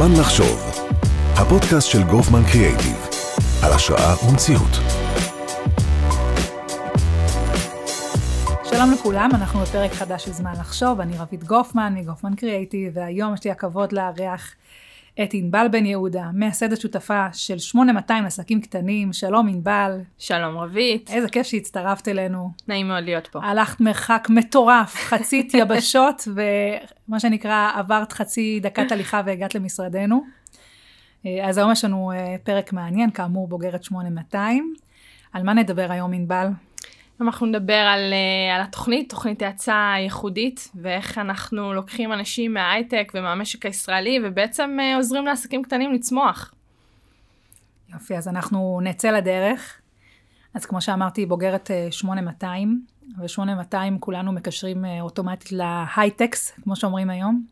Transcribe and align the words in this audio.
זמן 0.00 0.20
לחשוב, 0.20 0.70
הפודקאסט 1.34 1.88
של 1.88 2.02
גופמן 2.02 2.42
קריאייטיב, 2.52 3.08
על 3.62 3.72
השראה 3.72 4.14
ומציאות. 4.28 4.70
שלום 8.64 8.92
לכולם, 8.92 9.30
אנחנו 9.34 9.60
בפרק 9.60 9.92
חדש 9.92 10.24
של 10.24 10.32
זמן 10.32 10.52
לחשוב, 10.52 11.00
אני 11.00 11.18
רבית 11.18 11.44
גופמן 11.44 11.94
מגופמן 11.96 12.34
קריאייטיב, 12.34 12.92
והיום 12.94 13.34
יש 13.34 13.44
לי 13.44 13.50
הכבוד 13.50 13.92
לארח 13.92 14.54
את 15.22 15.34
ענבל 15.34 15.66
בן 15.70 15.86
יהודה, 15.86 16.24
מייסדת 16.34 16.80
שותפה 16.80 17.26
של 17.32 17.58
8200 17.58 18.24
עסקים 18.24 18.60
קטנים, 18.60 19.12
שלום 19.12 19.48
ענבל. 19.48 20.00
שלום 20.18 20.58
רבית. 20.58 21.10
איזה 21.10 21.28
כיף 21.28 21.46
שהצטרפת 21.46 22.08
אלינו. 22.08 22.50
נעים 22.68 22.88
מאוד 22.88 23.04
להיות 23.04 23.26
פה. 23.26 23.40
הלכת 23.42 23.80
מרחק 23.80 24.26
מטורף, 24.30 24.94
חצית 24.94 25.54
יבשות, 25.60 26.28
ומה 26.34 27.20
שנקרא 27.20 27.70
עברת 27.74 28.12
חצי 28.12 28.60
דקת 28.62 28.92
הליכה 28.92 29.22
והגעת 29.26 29.54
למשרדנו. 29.54 30.24
אה, 31.26 31.48
אז 31.48 31.58
היום 31.58 31.72
יש 31.72 31.84
לנו 31.84 32.12
אה, 32.12 32.36
פרק 32.42 32.72
מעניין, 32.72 33.10
כאמור 33.10 33.48
בוגרת 33.48 33.84
8200. 33.84 34.74
על 35.32 35.42
מה 35.42 35.54
נדבר 35.54 35.86
היום 35.90 36.12
ענבל? 36.12 36.46
אנחנו 37.22 37.46
נדבר 37.46 37.74
על, 37.74 38.12
uh, 38.12 38.56
על 38.56 38.62
התוכנית, 38.62 39.10
תוכנית 39.10 39.42
האצה 39.42 39.94
ייחודית, 39.98 40.68
ואיך 40.74 41.18
אנחנו 41.18 41.72
לוקחים 41.74 42.12
אנשים 42.12 42.54
מההייטק 42.54 43.12
ומהמשק 43.14 43.66
הישראלי, 43.66 44.18
ובעצם 44.24 44.76
uh, 44.80 44.96
עוזרים 44.96 45.26
לעסקים 45.26 45.62
קטנים 45.62 45.92
לצמוח. 45.92 46.54
יופי, 47.92 48.16
אז 48.16 48.28
אנחנו 48.28 48.80
נצא 48.82 49.10
לדרך. 49.10 49.80
אז 50.54 50.66
כמו 50.66 50.80
שאמרתי, 50.80 51.26
בוגרת 51.26 51.70
uh, 51.88 51.92
8200, 51.92 52.84
ו-8200 53.18 53.76
כולנו 54.00 54.32
מקשרים 54.32 54.84
אוטומטית 55.00 55.52
להייטקס, 55.52 56.52
כמו 56.62 56.76
שאומרים 56.76 57.10
היום. 57.10 57.44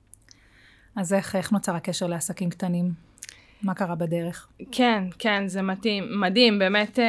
אז 0.96 1.12
איך, 1.12 1.36
איך 1.36 1.52
נוצר 1.52 1.74
הקשר 1.74 2.06
לעסקים 2.06 2.50
קטנים? 2.50 3.07
מה 3.62 3.74
קרה 3.74 3.94
בדרך? 3.94 4.48
כן, 4.72 5.04
כן, 5.18 5.48
זה 5.48 5.62
מדהים, 5.62 6.20
מדהים, 6.20 6.58
באמת, 6.58 6.98
אה, 6.98 7.04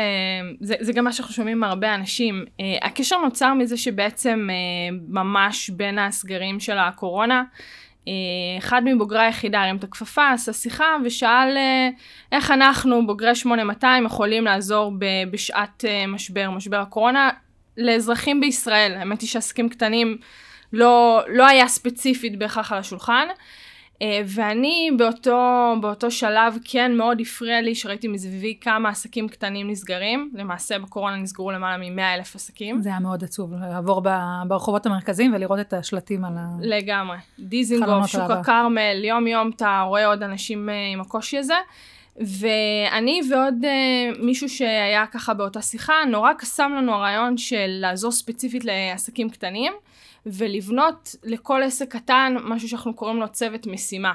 זה, 0.62 0.76
זה 0.80 0.94
גם 0.94 1.04
מה 1.04 1.14
שאנחנו 1.14 1.34
שומעים 1.34 1.60
מהרבה 1.60 1.96
אנשים. 1.96 2.46
אה, 2.60 2.66
הקשר 2.82 3.18
נוצר 3.18 3.54
מזה 3.54 3.78
שבעצם 3.78 4.48
אה, 4.52 4.98
ממש 5.08 5.70
בין 5.70 6.00
הסגרים 6.00 6.60
של 6.60 6.78
הקורונה, 6.78 7.44
אחד 8.58 8.82
מבוגרי 8.86 9.22
היחידה 9.22 9.62
הרים 9.62 9.76
את 9.76 9.84
הכפפה, 9.84 10.32
עשה 10.32 10.54
שיחה 10.54 10.96
ושאל 11.06 11.58
איך 12.32 12.52
אנחנו, 12.52 13.08
בוגרי 13.08 13.36
8200, 13.36 14.06
יכולים 14.06 14.46
לעזור 14.46 14.94
בשעת 15.32 15.86
משבר, 16.08 16.50
משבר 16.50 16.78
הקורונה, 16.78 17.30
לאזרחים 17.78 18.42
בישראל. 18.42 18.96
האמת 18.96 19.22
היא 19.22 19.30
שעסקים 19.30 19.70
קטנים 19.70 20.18
לא, 20.74 21.22
לא 21.28 21.48
היה 21.48 21.68
ספציפית 21.68 22.40
בהכרח 22.40 22.72
על 22.72 22.78
השולחן. 22.78 23.28
אה, 24.02 24.22
ואני 24.26 24.92
באותו, 24.98 25.74
באותו 25.82 26.12
שלב 26.12 26.58
כן 26.64 26.96
מאוד 26.96 27.22
הפריע 27.22 27.62
לי 27.62 27.76
שראיתי 27.76 28.08
מסביבי 28.08 28.58
כמה 28.62 28.90
עסקים 28.90 29.28
קטנים 29.28 29.70
נסגרים. 29.70 30.32
למעשה 30.34 30.80
בקורונה 30.80 31.18
נסגרו 31.18 31.52
למעלה 31.52 31.78
מ-100 31.78 32.02
אלף 32.16 32.36
עסקים. 32.36 32.82
זה 32.82 32.90
היה 32.90 33.00
מאוד 33.00 33.24
עצוב, 33.24 33.54
לעבור 33.54 34.02
ברחובות 34.48 34.86
המרכזיים 34.86 35.34
ולראות 35.34 35.60
את 35.60 35.74
השלטים 35.74 36.26
על 36.26 36.34
ה... 36.38 36.48
לגמרי. 36.62 37.18
דיזינגוף, 37.40 38.08
שוק 38.08 38.32
הכרמל, 38.32 39.04
יום 39.04 39.28
יום 39.28 39.52
אתה 39.56 39.84
רואה 39.88 40.06
עוד 40.06 40.24
אנשים 40.24 40.70
אה, 40.70 40.74
עם 40.94 41.02
הקושי 41.02 41.38
הזה. 41.38 41.54
ואני 42.18 43.22
ועוד 43.32 43.66
uh, 43.66 44.20
מישהו 44.22 44.50
שהיה 44.50 45.06
ככה 45.08 45.34
באותה 45.34 45.62
שיחה, 45.62 45.94
נורא 46.08 46.34
קסם 46.34 46.72
לנו 46.78 46.94
הרעיון 46.94 47.38
של 47.38 47.68
לעזור 47.68 48.12
ספציפית 48.12 48.66
לעסקים 48.66 49.30
קטנים. 49.30 49.74
ולבנות 50.26 51.16
לכל 51.24 51.62
עסק 51.64 51.96
קטן 51.96 52.36
משהו 52.44 52.70
שאנחנו 52.70 52.94
קוראים 52.94 53.18
לו 53.18 53.30
צוות 53.30 53.68
משימה. 53.68 54.14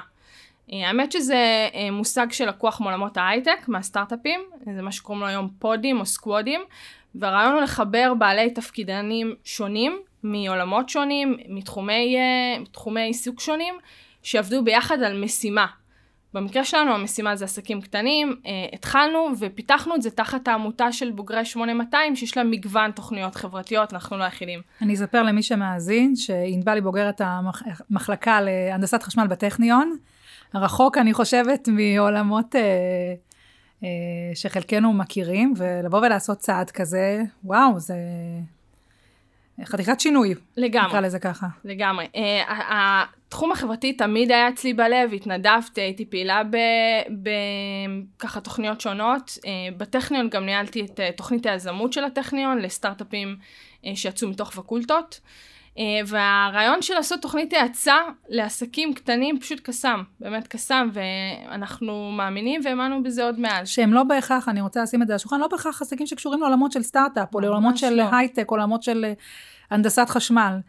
אה, 0.73 0.87
האמת 0.87 1.11
שזה 1.11 1.69
אה, 1.73 1.91
מושג 1.91 2.27
שלקוח 2.31 2.81
מעולמות 2.81 3.17
ההייטק, 3.17 3.67
מהסטארט-אפים, 3.67 4.41
זה 4.75 4.81
מה 4.81 4.91
שקוראים 4.91 5.21
לו 5.21 5.27
היום 5.27 5.49
פודים 5.59 5.99
או 5.99 6.05
סקוודים, 6.05 6.61
והרעיון 7.15 7.53
הוא 7.53 7.61
לחבר 7.61 8.13
בעלי 8.17 8.49
תפקידים 8.49 9.35
שונים, 9.43 9.99
מעולמות 10.23 10.89
שונים, 10.89 11.37
מתחומי, 11.49 13.01
עיסוק 13.01 13.39
שונים, 13.39 13.75
שעבדו 14.23 14.63
ביחד 14.63 15.01
על 15.01 15.23
משימה. 15.23 15.65
במקרה 16.35 16.65
שלנו 16.65 16.91
המשימה 16.91 17.35
זה 17.35 17.45
עסקים 17.45 17.81
קטנים, 17.81 18.35
אה, 18.45 18.51
התחלנו 18.73 19.29
ופיתחנו 19.39 19.95
את 19.95 20.01
זה 20.01 20.11
תחת 20.11 20.47
העמותה 20.47 20.91
של 20.91 21.11
בוגרי 21.11 21.45
8200 21.45 22.15
שיש 22.15 22.37
לה 22.37 22.43
מגוון 22.43 22.91
תוכניות 22.91 23.35
חברתיות, 23.35 23.93
אנחנו 23.93 24.17
לא 24.17 24.23
היחידים. 24.23 24.61
אני 24.81 24.93
אספר 24.93 25.23
למי 25.23 25.43
שמאזין 25.43 26.15
שענבל 26.15 26.73
היא 26.73 26.83
בוגרת 26.83 27.21
המחלקה 27.23 28.41
להנדסת 28.41 29.03
חשמל 29.03 29.27
בטכניון, 29.27 29.97
רחוק 30.55 30.97
אני 30.97 31.13
חושבת 31.13 31.67
מעולמות 31.71 32.55
אה, 32.55 32.61
אה, 33.83 33.89
שחלקנו 34.33 34.93
מכירים, 34.93 35.53
ולבוא 35.57 35.99
ולעשות 35.99 36.37
צעד 36.37 36.71
כזה, 36.71 37.23
וואו, 37.43 37.79
זה 37.79 37.95
חתיכת 39.63 39.99
שינוי. 39.99 40.35
לגמרי. 40.57 40.87
נקרא 40.87 40.99
לזה 40.99 41.19
ככה. 41.19 41.47
לגמרי. 41.65 42.05
Uh, 42.05 42.19
התחום 42.47 43.51
החברתי 43.51 43.93
תמיד 43.93 44.31
היה 44.31 44.49
אצלי 44.49 44.73
בלב, 44.73 45.13
התנדבתי, 45.13 45.81
הייתי 45.81 46.05
פעילה 46.05 46.41
בככה 48.17 48.41
תוכניות 48.41 48.81
שונות. 48.81 49.37
Uh, 49.37 49.47
בטכניון 49.77 50.29
גם 50.29 50.45
ניהלתי 50.45 50.85
את 50.85 50.99
uh, 50.99 51.17
תוכנית 51.17 51.45
היזמות 51.45 51.93
של 51.93 52.03
הטכניון 52.03 52.57
לסטארט-אפים 52.57 53.35
uh, 53.83 53.87
שיצאו 53.95 54.29
מתוך 54.29 54.51
פקולטות. 54.51 55.19
Uh, 55.75 55.79
והרעיון 56.07 56.81
של 56.81 56.93
לעשות 56.93 57.21
תוכנית 57.21 57.53
האצה 57.53 57.95
לעסקים 58.29 58.93
קטנים 58.93 59.39
פשוט 59.39 59.59
קסם, 59.63 60.03
באמת 60.19 60.47
קסם, 60.47 60.89
ואנחנו 60.93 62.11
מאמינים 62.11 62.61
והאמנו 62.63 63.03
בזה 63.03 63.23
עוד 63.23 63.39
מאז. 63.39 63.67
שהם 63.69 63.93
לא 63.93 64.03
בהכרח, 64.03 64.49
אני 64.49 64.61
רוצה 64.61 64.83
לשים 64.83 65.01
את 65.01 65.07
זה 65.07 65.13
על 65.13 65.15
השולחן, 65.15 65.39
לא 65.39 65.47
בהכרח 65.47 65.81
עסקים 65.81 66.07
שקשורים 66.07 66.41
לעולמות 66.41 66.71
של 66.71 66.83
סטארט-אפ, 66.83 67.35
או 67.35 67.39
לעולמות 67.39 67.77
של 67.77 67.89
לא. 67.89 68.03
הייטק, 68.11 68.51
או 68.51 68.57
לעולמות 68.57 68.83
של 68.83 69.05
הנדסת 69.71 70.05
חשמל. 70.09 70.59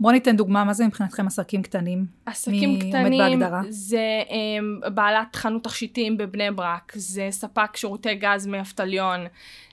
בואו 0.00 0.12
ניתן 0.12 0.36
דוגמה, 0.36 0.64
מה 0.64 0.72
זה 0.72 0.86
מבחינתכם 0.86 1.26
עסקים 1.26 1.62
קטנים? 1.62 2.06
עסקים 2.26 2.78
קטנים 2.78 3.40
זה 3.68 4.22
um, 4.28 4.90
בעלת 4.90 5.36
חנות 5.36 5.64
תכשיטים 5.64 6.16
בבני 6.16 6.50
ברק, 6.50 6.92
זה 6.94 7.28
ספק 7.30 7.76
שירותי 7.76 8.14
גז 8.14 8.46
מאבטליון, 8.46 9.20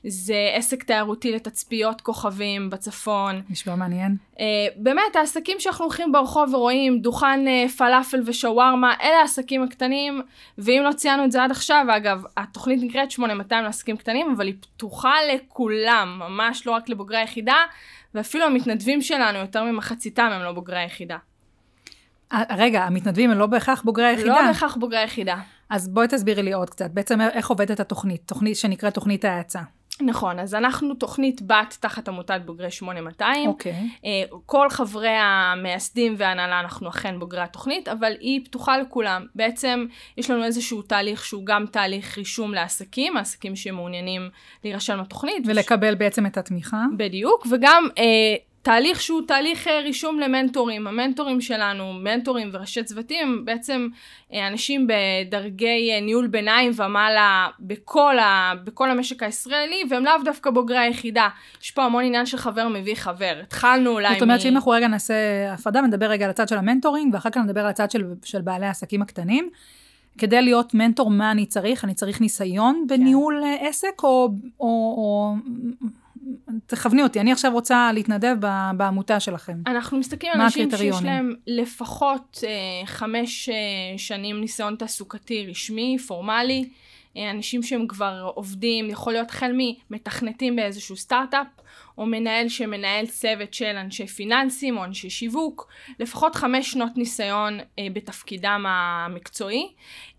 זה 0.07 0.49
עסק 0.53 0.83
תיירותי 0.83 1.31
לתצפיות 1.31 2.01
כוכבים 2.01 2.69
בצפון. 2.69 3.41
נשמע 3.49 3.75
מעניין. 3.75 4.17
Uh, 4.35 4.39
באמת, 4.75 5.15
העסקים 5.15 5.59
שאנחנו 5.59 5.85
הולכים 5.85 6.11
ברחוב 6.11 6.53
ורואים, 6.53 6.99
דוכן 6.99 7.45
uh, 7.47 7.71
פלאפל 7.71 8.21
ושווארמה, 8.25 8.93
אלה 9.01 9.19
העסקים 9.21 9.63
הקטנים, 9.63 10.21
ואם 10.57 10.81
לא 10.85 10.93
ציינו 10.93 11.25
את 11.25 11.31
זה 11.31 11.43
עד 11.43 11.51
עכשיו, 11.51 11.85
אגב, 11.89 12.23
התוכנית 12.37 12.79
נקראת 12.83 13.11
8200 13.11 13.63
לעסקים 13.63 13.97
קטנים, 13.97 14.33
אבל 14.35 14.47
היא 14.47 14.55
פתוחה 14.61 15.13
לכולם, 15.33 16.19
ממש 16.19 16.67
לא 16.67 16.71
רק 16.71 16.89
לבוגרי 16.89 17.17
היחידה. 17.17 17.57
ואפילו 18.17 18.45
המתנדבים 18.45 19.01
שלנו, 19.01 19.37
יותר 19.37 19.63
ממחציתם 19.63 20.29
הם 20.33 20.41
לא 20.41 20.51
בוגרי 20.51 20.77
היחידה. 20.77 21.17
אה, 22.33 22.43
רגע, 22.57 22.83
המתנדבים 22.83 23.31
הם 23.31 23.37
לא 23.37 23.45
בהכרח 23.45 23.81
בוגרי 23.81 24.05
היחידה? 24.05 24.27
לא 24.27 24.47
בהכרח 24.47 24.75
בוגרי 24.75 24.97
היחידה. 24.97 25.35
אז 25.69 25.89
בואי 25.89 26.07
תסבירי 26.07 26.43
לי 26.43 26.53
עוד 26.53 26.69
קצת. 26.69 26.91
בעצם 26.91 27.21
איך 27.21 27.49
עובדת 27.49 27.79
התוכנית? 27.79 28.21
תוכנית 28.25 28.57
שנקראת 28.57 28.93
תוכנית 28.93 29.25
ההאצה. 29.25 29.61
נכון, 30.01 30.39
אז 30.39 30.55
אנחנו 30.55 30.93
תוכנית 30.93 31.41
בת 31.41 31.77
תחת 31.79 32.07
עמותת 32.07 32.41
בוגרי 32.45 32.71
8200. 32.71 33.49
אוקיי. 33.49 33.71
Okay. 33.71 34.05
אה, 34.05 34.37
כל 34.45 34.69
חברי 34.69 35.15
המייסדים 35.19 36.15
וההנהלה 36.17 36.59
אנחנו 36.59 36.89
אכן 36.89 37.19
בוגרי 37.19 37.41
התוכנית, 37.41 37.87
אבל 37.87 38.13
היא 38.19 38.45
פתוחה 38.45 38.77
לכולם. 38.77 39.25
בעצם 39.35 39.85
יש 40.17 40.29
לנו 40.31 40.43
איזשהו 40.43 40.81
תהליך 40.81 41.25
שהוא 41.25 41.45
גם 41.45 41.65
תהליך 41.71 42.17
רישום 42.17 42.53
לעסקים, 42.53 43.17
העסקים 43.17 43.55
שמעוניינים 43.55 44.29
להירשם 44.63 44.97
לתוכנית. 44.99 45.43
ולקבל 45.45 45.93
וש... 45.93 45.99
בעצם 45.99 46.25
את 46.25 46.37
התמיכה. 46.37 46.85
בדיוק, 46.97 47.47
וגם 47.51 47.87
אה, 47.97 48.03
תהליך 48.61 49.01
שהוא 49.01 49.21
תהליך 49.27 49.67
אה, 49.67 49.79
רישום 49.79 50.19
למנטורים. 50.19 50.87
המנטורים 50.87 51.41
שלנו, 51.41 51.93
מנטורים 51.93 52.49
וראשי 52.53 52.83
צוותים, 52.83 53.45
בעצם 53.45 53.87
אה, 54.33 54.47
אנשים 54.47 54.87
בדרגי 54.87 55.91
אה, 55.91 56.01
ניהול 56.01 56.27
ביניים 56.27 56.71
ומעלה 56.75 57.47
בכל, 57.59 58.19
ה, 58.19 58.53
בכל 58.63 58.91
המשק 58.91 59.23
הישראלי, 59.23 59.83
והם 59.89 60.05
לאו 60.05 60.13
דווקא 60.25 60.49
בוגרי 60.49 60.77
היחידה. 60.77 61.29
יש 61.61 61.71
פה 61.71 61.83
המון 61.83 62.03
עניין 62.03 62.25
של 62.25 62.37
חבר 62.37 62.67
מביא 62.67 62.95
חבר. 62.95 63.39
התחלנו 63.43 63.91
אולי 63.91 64.09
מ... 64.09 64.13
זאת 64.13 64.21
אומרת 64.21 64.39
מ... 64.39 64.41
שאם 64.41 64.55
אנחנו 64.55 64.71
רגע 64.71 64.87
נעשה 64.87 65.13
הפרדה, 65.53 65.81
נדבר 65.81 66.05
רגע 66.05 66.25
על 66.25 66.31
הצד 66.31 66.47
של 66.47 66.57
המנטורינג, 66.57 67.13
ואחר 67.13 67.29
כך 67.29 67.37
נדבר 67.37 67.61
על 67.61 67.67
הצד 67.67 67.91
של, 67.91 68.03
של 68.23 68.41
בעלי 68.41 68.65
העסקים 68.65 69.01
הקטנים. 69.01 69.49
כדי 70.17 70.41
להיות 70.41 70.73
מנטור, 70.73 71.09
מה 71.09 71.31
אני 71.31 71.45
צריך? 71.45 71.83
אני 71.83 71.93
צריך 71.93 72.21
ניסיון 72.21 72.85
כן. 72.89 72.97
בניהול 72.97 73.43
כן. 73.43 73.67
עסק, 73.67 74.03
או, 74.03 74.29
או, 74.59 74.67
או 74.97 75.33
תכווני 76.67 77.03
אותי, 77.03 77.19
אני 77.19 77.31
עכשיו 77.31 77.51
רוצה 77.51 77.89
להתנדב 77.93 78.35
בעמותה 78.77 79.19
שלכם. 79.19 79.57
אנחנו 79.67 79.97
מסתכלים 79.97 80.31
על 80.35 80.41
אנשים 80.41 80.71
שיש 80.77 80.95
להם 81.03 81.35
לפחות 81.47 82.43
אה, 82.47 82.85
חמש 82.85 83.49
אה, 83.49 83.97
שנים 83.97 84.41
ניסיון 84.41 84.75
תעסוקתי 84.75 85.47
רשמי, 85.49 85.97
פורמלי, 86.07 86.69
אה, 87.17 87.31
אנשים 87.31 87.63
שהם 87.63 87.87
כבר 87.87 88.31
עובדים, 88.35 88.89
יכול 88.89 89.13
להיות 89.13 89.29
החל 89.29 89.51
ממתכנתים 89.89 90.55
באיזשהו 90.55 90.97
סטארט-אפ, 90.97 91.47
או 91.97 92.05
מנהל 92.05 92.49
שמנהל 92.49 93.05
צוות 93.05 93.53
של 93.53 93.75
אנשי 93.75 94.07
פיננסים 94.07 94.77
או 94.77 94.83
אנשי 94.83 95.09
שיווק, 95.09 95.67
לפחות 95.99 96.35
חמש 96.35 96.71
שנות 96.71 96.91
ניסיון 96.95 97.59
אה, 97.59 97.87
בתפקידם 97.93 98.65
המקצועי, 98.67 99.67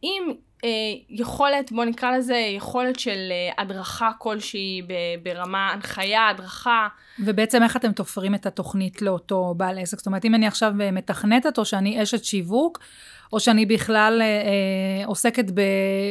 עם 0.02 0.32
אה, 0.64 0.70
יכולת, 1.10 1.72
בוא 1.72 1.84
נקרא 1.84 2.16
לזה, 2.16 2.36
יכולת 2.36 2.98
של 2.98 3.18
אה, 3.30 3.62
הדרכה 3.62 4.10
כלשהי 4.18 4.82
ברמה 5.22 5.70
הנחיה, 5.72 6.28
הדרכה. 6.28 6.88
ובעצם 7.24 7.62
איך 7.62 7.76
אתם 7.76 7.92
תופרים 7.92 8.34
את 8.34 8.46
התוכנית 8.46 9.02
לאותו 9.02 9.54
בעל 9.56 9.78
עסק? 9.78 9.98
זאת 9.98 10.06
אומרת, 10.06 10.24
אם 10.24 10.34
אני 10.34 10.46
עכשיו 10.46 10.72
אה, 10.80 10.90
מתכנתת, 10.90 11.58
או 11.58 11.64
שאני 11.64 12.02
אשת 12.02 12.24
שיווק, 12.24 12.78
או 13.32 13.40
שאני 13.40 13.66
בכלל 13.66 14.18
אה, 14.22 14.26
אה, 14.26 15.06
עוסקת 15.06 15.50
ב, 15.54 15.60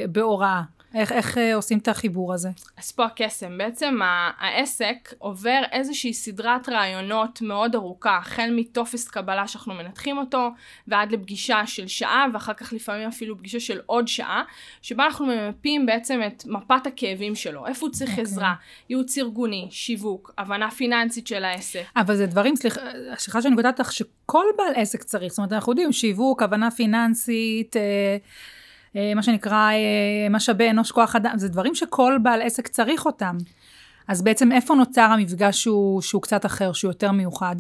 בהוראה. 0.10 0.62
איך, 0.98 1.12
איך 1.12 1.38
אה, 1.38 1.56
עושים 1.56 1.78
את 1.78 1.88
החיבור 1.88 2.34
הזה? 2.34 2.50
אז 2.78 2.92
פה 2.92 3.06
הקסם. 3.06 3.58
בעצם 3.58 4.00
העסק 4.40 5.14
עובר 5.18 5.62
איזושהי 5.72 6.14
סדרת 6.14 6.70
רעיונות 6.70 7.42
מאוד 7.42 7.76
ארוכה, 7.76 8.18
החל 8.18 8.50
מטופס 8.56 9.08
קבלה 9.08 9.48
שאנחנו 9.48 9.74
מנתחים 9.74 10.18
אותו, 10.18 10.50
ועד 10.88 11.12
לפגישה 11.12 11.66
של 11.66 11.88
שעה, 11.88 12.26
ואחר 12.34 12.54
כך 12.54 12.74
לפעמים 12.74 13.08
אפילו 13.08 13.38
פגישה 13.38 13.60
של 13.60 13.80
עוד 13.86 14.08
שעה, 14.08 14.44
שבה 14.82 15.06
אנחנו 15.06 15.26
ממפים 15.26 15.86
בעצם 15.86 16.20
את 16.28 16.44
מפת 16.46 16.88
הכאבים 16.88 17.36
שלו, 17.36 17.68
איפה 17.68 17.86
הוא 17.86 17.94
צריך 17.94 18.10
okay. 18.10 18.12
אוקיי. 18.12 18.24
עזרה, 18.24 18.54
ייעוץ 18.90 19.18
ארגוני, 19.18 19.68
שיווק, 19.72 20.34
הבנה 20.38 20.72
פיננסית 20.72 21.28
של 21.28 21.44
העסק. 21.44 21.84
אבל 21.96 22.16
זה 22.16 22.26
דברים, 22.26 22.56
סליחה, 22.56 22.82
סליחה 23.18 23.42
שאני 23.42 23.56
קוטעת 23.56 23.80
אותך, 23.80 23.92
שכל 23.92 24.46
בעל 24.58 24.74
עסק 24.76 25.04
צריך, 25.04 25.30
זאת 25.34 25.38
אומרת, 25.38 25.54
אנחנו 25.54 25.72
יודעים, 25.72 25.92
שיווק, 25.92 26.44
הבנה 26.44 26.72
פיננסית, 26.72 27.78
אה, 27.78 28.18
מה 29.16 29.24
שנקרא 29.24 29.72
אה, 29.72 30.30
משאבי 30.30 30.70
אנוש 30.70 30.92
כוח 30.92 31.16
אדם, 31.16 31.34
זה 31.38 31.50
דברים 31.50 31.76
שכל 31.76 32.18
בעל 32.24 32.42
עסק 32.42 32.68
צריך 32.68 33.06
אותם. 33.06 33.38
אז 34.08 34.22
בעצם 34.22 34.52
איפה 34.52 34.76
נוצר 34.76 35.02
המפגש 35.02 35.64
שהוא, 35.64 36.02
שהוא 36.02 36.22
קצת 36.22 36.46
אחר, 36.46 36.74
שהוא 36.74 36.90
יותר 36.90 37.12
מיוחד? 37.12 37.56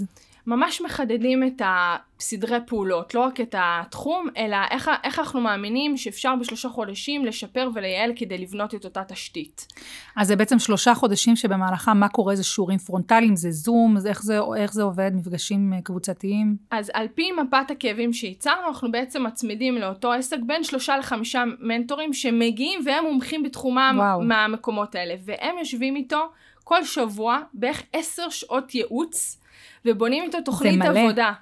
ממש 0.47 0.81
מחדדים 0.81 1.43
את 1.43 1.61
הסדרי 1.65 2.57
פעולות, 2.67 3.13
לא 3.13 3.19
רק 3.19 3.41
את 3.41 3.55
התחום, 3.57 4.27
אלא 4.37 4.57
איך, 4.71 4.91
איך 5.03 5.19
אנחנו 5.19 5.41
מאמינים 5.41 5.97
שאפשר 5.97 6.35
בשלושה 6.39 6.69
חודשים 6.69 7.25
לשפר 7.25 7.69
ולייעל 7.73 8.11
כדי 8.15 8.37
לבנות 8.37 8.75
את 8.75 8.85
אותה 8.85 9.03
תשתית. 9.03 9.67
אז 10.15 10.27
זה 10.27 10.35
בעצם 10.35 10.59
שלושה 10.59 10.95
חודשים 10.95 11.35
שבמהלכם 11.35 11.97
מה 11.97 12.09
קורה, 12.09 12.35
זה 12.35 12.43
שיעורים 12.43 12.77
פרונטליים, 12.77 13.35
זה 13.35 13.51
זום, 13.51 13.99
זה 13.99 14.09
איך, 14.09 14.23
זה, 14.23 14.39
איך 14.57 14.73
זה 14.73 14.83
עובד, 14.83 15.11
מפגשים 15.15 15.73
אה, 15.73 15.81
קבוצתיים? 15.81 16.57
אז 16.71 16.91
על 16.93 17.07
פי 17.15 17.31
מפת 17.31 17.71
הכאבים 17.71 18.13
שייצרנו, 18.13 18.67
אנחנו 18.67 18.91
בעצם 18.91 19.23
מצמידים 19.23 19.75
לאותו 19.75 20.11
עסק 20.11 20.37
בין 20.45 20.63
שלושה 20.63 20.97
לחמישה 20.97 21.43
מנטורים 21.59 22.13
שמגיעים 22.13 22.79
והם 22.85 23.03
מומחים 23.03 23.43
בתחומם 23.43 23.95
וואו. 23.97 24.21
מהמקומות 24.21 24.95
האלה, 24.95 25.15
והם 25.25 25.55
יושבים 25.59 25.95
איתו 25.95 26.29
כל 26.63 26.83
שבוע 26.83 27.39
בערך 27.53 27.83
עשר 27.93 28.29
שעות 28.29 28.75
ייעוץ. 28.75 29.37
ובונים 29.85 30.23
איתו 30.23 30.37
תוכנית 30.45 30.81
עבודה. 30.81 31.33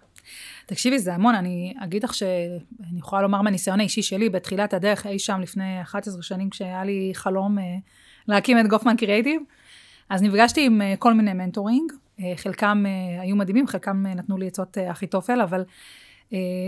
תקשיבי, 0.65 0.99
זה 0.99 1.13
המון, 1.13 1.35
אני 1.35 1.73
אגיד 1.83 2.03
לך 2.03 2.13
שאני 2.13 2.99
יכולה 2.99 3.21
לומר 3.21 3.41
מהניסיון 3.41 3.79
האישי 3.79 4.01
שלי, 4.01 4.29
בתחילת 4.29 4.73
הדרך, 4.73 5.07
אי 5.07 5.19
שם 5.19 5.41
לפני 5.41 5.81
11 5.81 6.21
שנים, 6.21 6.49
כשהיה 6.49 6.83
לי 6.83 7.11
חלום 7.13 7.57
uh, 7.57 7.61
להקים 8.27 8.59
את 8.59 8.67
גופמן 8.67 8.95
קריאייטיב, 8.97 9.41
אז 10.09 10.23
נפגשתי 10.23 10.65
עם 10.65 10.81
אה, 10.81 10.97
כל 10.97 11.13
מיני 11.13 11.33
מנטורים, 11.33 11.91
אה, 11.91 12.21
חלקם 12.35 12.83
היו 13.19 13.35
מדהימים, 13.35 13.67
חלקם 13.67 14.05
נתנו 14.05 14.37
לי 14.37 14.47
עצות 14.47 14.77
אה, 14.77 14.91
אחיתופל, 14.91 15.41
אבל 15.41 15.63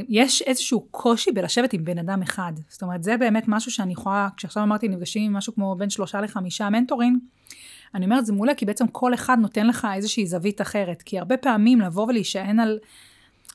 יש 0.10 0.42
איזשהו 0.42 0.88
קושי 0.92 1.32
בלשבת 1.32 1.74
עם 1.74 1.86
בן 1.86 1.98
אדם 1.98 2.22
אחד. 2.22 2.54
זאת 2.70 2.82
אומרת, 2.82 3.04
זה 3.04 3.18
באמת 3.18 3.44
משהו 3.48 3.72
שאני 3.72 3.94
יכולה, 3.94 4.28
כשעכשיו 4.38 4.64
אמרתי, 4.64 4.88
נפגשים 4.88 5.24
עם 5.24 5.34
משהו 5.34 5.56
כמו 5.56 5.76
בין 5.76 5.90
שלושה 5.90 6.22
לחמישה 6.22 6.70
מנטורים, 6.70 7.18
אני 7.96 8.06
אומרת, 8.06 8.26
זה 8.26 8.34
מעולה, 8.34 8.56
כי 8.56 8.66
בעצם 8.66 8.88
כל 8.88 9.14
אחד 9.14 9.38
נותן 9.42 9.68
לך 9.68 9.88
איזושהי 9.96 10.28
זווית 10.28 10.62
אחרת. 10.62 11.02
כי 11.02 11.20
הרבה 11.20 11.38
פעמים 11.38 11.82
לבוא 11.82 12.08
ולהישען 12.08 12.60
על... 12.60 12.80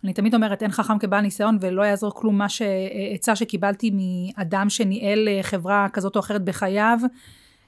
אני 0.05 0.13
תמיד 0.13 0.35
אומרת, 0.35 0.63
אין 0.63 0.71
חכם 0.71 0.99
כבעל 0.99 1.21
ניסיון 1.21 1.59
ולא 1.61 1.83
יעזור 1.83 2.15
כלום 2.15 2.39
מה 2.39 2.49
שעצה 2.49 3.37
שקיבלתי 3.37 3.91
מאדם 3.95 4.71
שניהל 4.71 5.29
אה, 5.29 5.43
חברה 5.43 5.87
כזאת 5.93 6.17
או 6.17 6.21
אחרת 6.21 6.45
בחייו, 6.45 6.99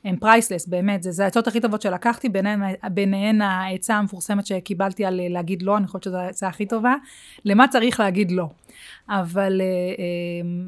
הם 0.05 0.17
פרייסלס, 0.17 0.67
באמת, 0.67 1.03
זה, 1.03 1.13
זה 1.13 1.25
העצות 1.25 1.47
הכי 1.47 1.61
טובות 1.61 1.83
שלקחתי, 1.83 2.29
ביניהן, 2.29 2.61
ביניהן 2.93 3.43
העצה 3.43 3.95
המפורסמת 3.95 4.47
שקיבלתי 4.47 5.05
על 5.05 5.21
אה, 5.21 5.27
להגיד 5.29 5.63
לא, 5.63 5.77
אני 5.77 5.87
חושבת 5.87 6.03
שזו 6.03 6.17
העצה 6.17 6.49
הכי 6.49 6.67
טובה, 6.67 6.95
למה 7.45 7.69
צריך 7.69 8.01
להגיד 8.01 8.31
לא. 8.31 8.49
אבל 9.09 9.61
אה, 9.61 9.67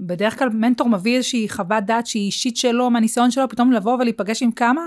בדרך 0.00 0.38
כלל 0.38 0.48
מנטור 0.48 0.88
מביא 0.88 1.16
איזושהי 1.16 1.48
חוות 1.48 1.84
דעת 1.84 2.06
שהיא 2.06 2.26
אישית 2.26 2.56
שלו, 2.56 2.90
מהניסיון 2.90 3.30
שלו, 3.30 3.48
פתאום 3.48 3.72
לבוא 3.72 3.96
ולהיפגש 3.96 4.42
עם 4.42 4.52
כמה, 4.52 4.82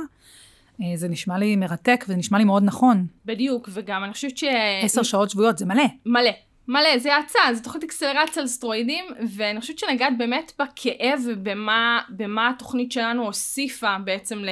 זה 0.96 1.08
נשמע 1.08 1.38
לי 1.38 1.56
מרתק 1.56 2.06
וזה 2.08 2.18
נשמע 2.18 2.38
לי 2.38 2.44
מאוד 2.44 2.64
נכון. 2.64 3.08
בדיוק, 3.26 3.70
וגם 3.74 4.04
אני 4.04 4.14
חושבת 4.14 4.38
ש... 4.38 4.44
עשר 4.84 5.04
שעות 5.04 5.30
שבועיות, 5.30 5.58
זה 5.58 5.66
מלא. 5.66 5.84
מלא. 6.06 6.32
מלא, 6.68 6.98
זה 6.98 7.16
האצה, 7.16 7.40
זה 7.54 7.64
תוכנית 7.64 7.84
אקסלרציה 7.84 8.42
על 8.42 8.48
סטרואידים, 8.48 9.06
ואני 9.36 9.62
חושבת 9.62 9.80
שנגעת 9.80 10.18
באמת 10.18 10.52
בכאב 10.60 11.20
ובמה 11.26 12.50
התוכנית 12.50 12.92
שלנו 12.92 13.26
הוסיפה 13.26 13.96
בעצם 14.04 14.40
ל... 14.40 14.50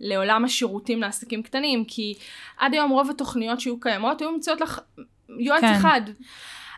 לעולם 0.00 0.44
השירותים 0.44 1.00
לעסקים 1.00 1.42
קטנים, 1.42 1.84
כי 1.88 2.14
עד 2.58 2.74
היום 2.74 2.90
רוב 2.90 3.10
התוכניות 3.10 3.60
שהיו 3.60 3.80
קיימות 3.80 4.20
היו 4.20 4.32
מציעות 4.32 4.60
לך 4.60 4.80
יועץ 5.38 5.60
כן. 5.60 5.72
אחד. 5.72 6.00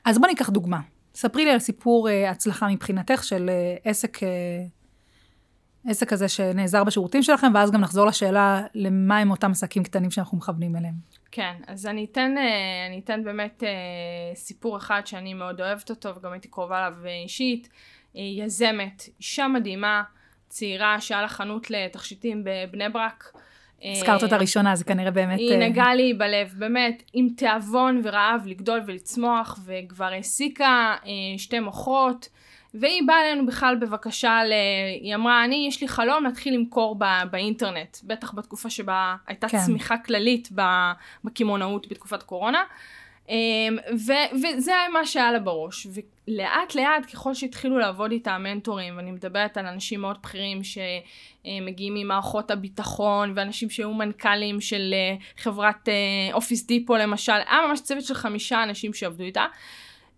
אז 0.04 0.18
בוא 0.18 0.26
ניקח 0.26 0.50
דוגמה. 0.50 0.80
ספרי 1.14 1.44
לי 1.44 1.50
על 1.50 1.58
סיפור 1.58 2.08
uh, 2.08 2.30
הצלחה 2.30 2.68
מבחינתך 2.68 3.24
של 3.24 3.50
uh, 3.50 3.88
עסק 3.88 4.16
uh, 4.16 4.22
עסק 5.88 6.08
כזה 6.08 6.28
שנעזר 6.28 6.84
בשירותים 6.84 7.22
שלכם, 7.22 7.52
ואז 7.54 7.70
גם 7.70 7.80
נחזור 7.80 8.06
לשאלה 8.06 8.62
למה 8.74 9.18
הם 9.18 9.30
אותם 9.30 9.50
עסקים 9.50 9.82
קטנים 9.82 10.10
שאנחנו 10.10 10.38
מכוונים 10.38 10.76
אליהם. 10.76 10.94
כן, 11.30 11.54
אז 11.66 11.86
אני 11.86 12.06
אתן, 12.12 12.34
אה, 12.38 12.86
אני 12.88 13.00
אתן 13.04 13.24
באמת 13.24 13.62
אה, 13.62 14.34
סיפור 14.34 14.76
אחד 14.76 15.02
שאני 15.04 15.34
מאוד 15.34 15.60
אוהבת 15.60 15.90
אותו, 15.90 16.16
וגם 16.16 16.32
הייתי 16.32 16.48
קרובה 16.48 16.78
אליו 16.78 16.94
אישית. 17.22 17.68
אה, 18.16 18.20
יזמת, 18.22 19.08
אישה 19.18 19.48
מדהימה, 19.48 20.02
צעירה 20.48 21.00
שהיה 21.00 21.22
לה 21.22 21.28
חנות 21.28 21.70
לתכשיטים 21.70 22.44
בבני 22.44 22.88
ברק. 22.88 23.32
הזכרת 23.82 24.22
אותה 24.22 24.36
ראשונה, 24.36 24.76
זה 24.76 24.84
כנראה 24.84 25.10
באמת... 25.10 25.38
היא 25.38 25.56
נגעה 25.56 25.94
לי 25.94 26.14
בלב, 26.14 26.54
באמת, 26.58 27.02
עם 27.12 27.28
תיאבון 27.36 28.00
ורעב 28.04 28.46
לגדול 28.46 28.80
ולצמוח, 28.86 29.58
וכבר 29.64 30.04
העסיקה 30.04 30.94
שתי 31.36 31.60
מוחות. 31.60 32.28
והיא 32.74 33.02
באה 33.06 33.20
אלינו 33.26 33.46
בכלל 33.46 33.76
בבקשה, 33.76 34.44
ל... 34.44 34.52
היא 35.00 35.14
אמרה, 35.14 35.44
אני, 35.44 35.66
יש 35.68 35.80
לי 35.80 35.88
חלום 35.88 36.24
להתחיל 36.24 36.54
למכור 36.54 36.96
ב... 36.98 37.04
באינטרנט, 37.30 37.96
בטח 38.04 38.34
בתקופה 38.34 38.70
שבה 38.70 39.16
הייתה 39.26 39.48
כן. 39.48 39.58
צמיחה 39.58 39.98
כללית 39.98 40.48
בקמעונאות 41.24 41.88
בתקופת 41.88 42.22
קורונה. 42.22 42.62
אמ, 43.28 43.78
ו- 44.06 44.36
וזה 44.36 44.72
מה 44.92 45.06
שהיה 45.06 45.32
לה 45.32 45.38
בראש. 45.38 45.86
ולאט 45.86 46.74
לאט, 46.74 47.06
ככל 47.12 47.34
שהתחילו 47.34 47.78
לעבוד 47.78 48.10
איתה 48.10 48.34
המנטורים, 48.34 48.96
ואני 48.96 49.12
מדברת 49.12 49.56
על 49.56 49.66
אנשים 49.66 50.00
מאוד 50.00 50.16
בכירים 50.22 50.60
שמגיעים 50.64 51.94
ממערכות 51.94 52.50
הביטחון, 52.50 53.32
ואנשים 53.36 53.70
שהיו 53.70 53.94
מנכ"לים 53.94 54.60
של 54.60 54.94
אה, 54.94 55.16
חברת 55.42 55.88
אופיס 56.32 56.62
אה, 56.62 56.66
דיפו 56.66 56.96
למשל, 56.96 57.32
היה 57.32 57.66
ממש 57.68 57.80
צוות 57.80 58.04
של 58.04 58.14
חמישה 58.14 58.62
אנשים 58.62 58.94
שעבדו 58.94 59.24
איתה. 59.24 59.46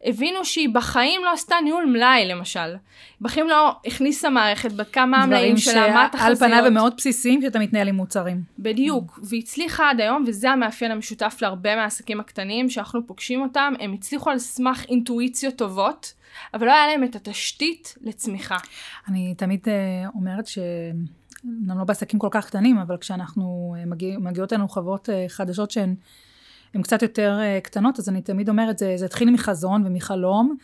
הבינו 0.05 0.45
שהיא 0.45 0.69
בחיים 0.69 1.21
לא 1.25 1.33
עשתה 1.33 1.57
ניהול 1.65 1.87
מלאי 1.87 2.27
למשל. 2.27 2.77
בחיים 3.21 3.49
לא 3.49 3.77
הכניסה 3.87 4.31
מערכת, 4.31 4.73
בדקה 4.73 5.07
מה 5.07 5.23
המלאים 5.23 5.57
שלה, 5.57 5.95
מה 5.95 6.05
התחזיות. 6.05 6.37
דברים 6.37 6.37
שעל 6.37 6.49
פניו 6.49 6.67
הם 6.67 6.75
מאוד 6.75 6.95
בסיסיים 6.97 7.43
שאתה 7.43 7.59
מתנהל 7.59 7.89
עם 7.89 7.95
מוצרים. 7.95 8.43
בדיוק, 8.59 9.21
והצליחה 9.23 9.91
עד 9.91 10.01
היום, 10.01 10.25
וזה 10.27 10.51
המאפיין 10.51 10.91
המשותף 10.91 11.39
להרבה 11.43 11.77
מהעסקים 11.77 12.21
הקטנים 12.21 12.71
שאנחנו 12.71 13.07
פוגשים 13.07 13.43
אותם, 13.43 13.73
הם 13.81 13.93
הצליחו 13.93 14.31
על 14.31 14.39
סמך 14.39 14.85
אינטואיציות 14.89 15.57
טובות, 15.57 16.15
אבל 16.55 16.67
לא 16.67 16.73
היה 16.73 16.87
להם 16.87 17.05
את 17.05 17.17
התשתית 17.17 17.95
לצמיחה. 18.01 18.57
אני 19.09 19.35
תמיד 19.35 19.61
uh, 19.65 20.15
אומרת 20.15 20.47
ש... 20.47 20.59
אומנם 21.45 21.79
לא 21.79 21.85
בעסקים 21.85 22.19
כל 22.19 22.29
כך 22.31 22.47
קטנים, 22.47 22.79
אבל 22.79 22.97
כשאנחנו, 22.97 23.75
uh, 23.77 23.89
מגיע, 23.89 24.19
מגיעות 24.19 24.53
אלינו 24.53 24.69
חברות 24.69 25.09
uh, 25.09 25.13
חדשות 25.29 25.71
שהן 25.71 25.95
הן 26.75 26.83
קצת 26.83 27.03
יותר 27.03 27.39
uh, 27.39 27.65
קטנות, 27.65 27.99
אז 27.99 28.09
אני 28.09 28.23
תמיד 28.23 28.49
אומרת, 28.49 28.79
זה, 28.79 28.93
זה 28.97 29.05
התחיל 29.05 29.31
מחזון 29.31 29.87
ומחלום, 29.87 30.57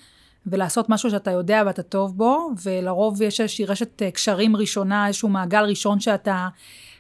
ולעשות 0.47 0.89
משהו 0.89 1.11
שאתה 1.11 1.31
יודע 1.31 1.63
ואתה 1.67 1.83
טוב 1.83 2.17
בו, 2.17 2.51
ולרוב 2.63 3.23
יש 3.23 3.41
איזושהי 3.41 3.65
רשת 3.65 4.03
uh, 4.03 4.11
קשרים 4.11 4.57
ראשונה, 4.57 5.07
איזשהו 5.07 5.29
מעגל 5.29 5.65
ראשון 5.65 6.01
שאתה 6.01 6.49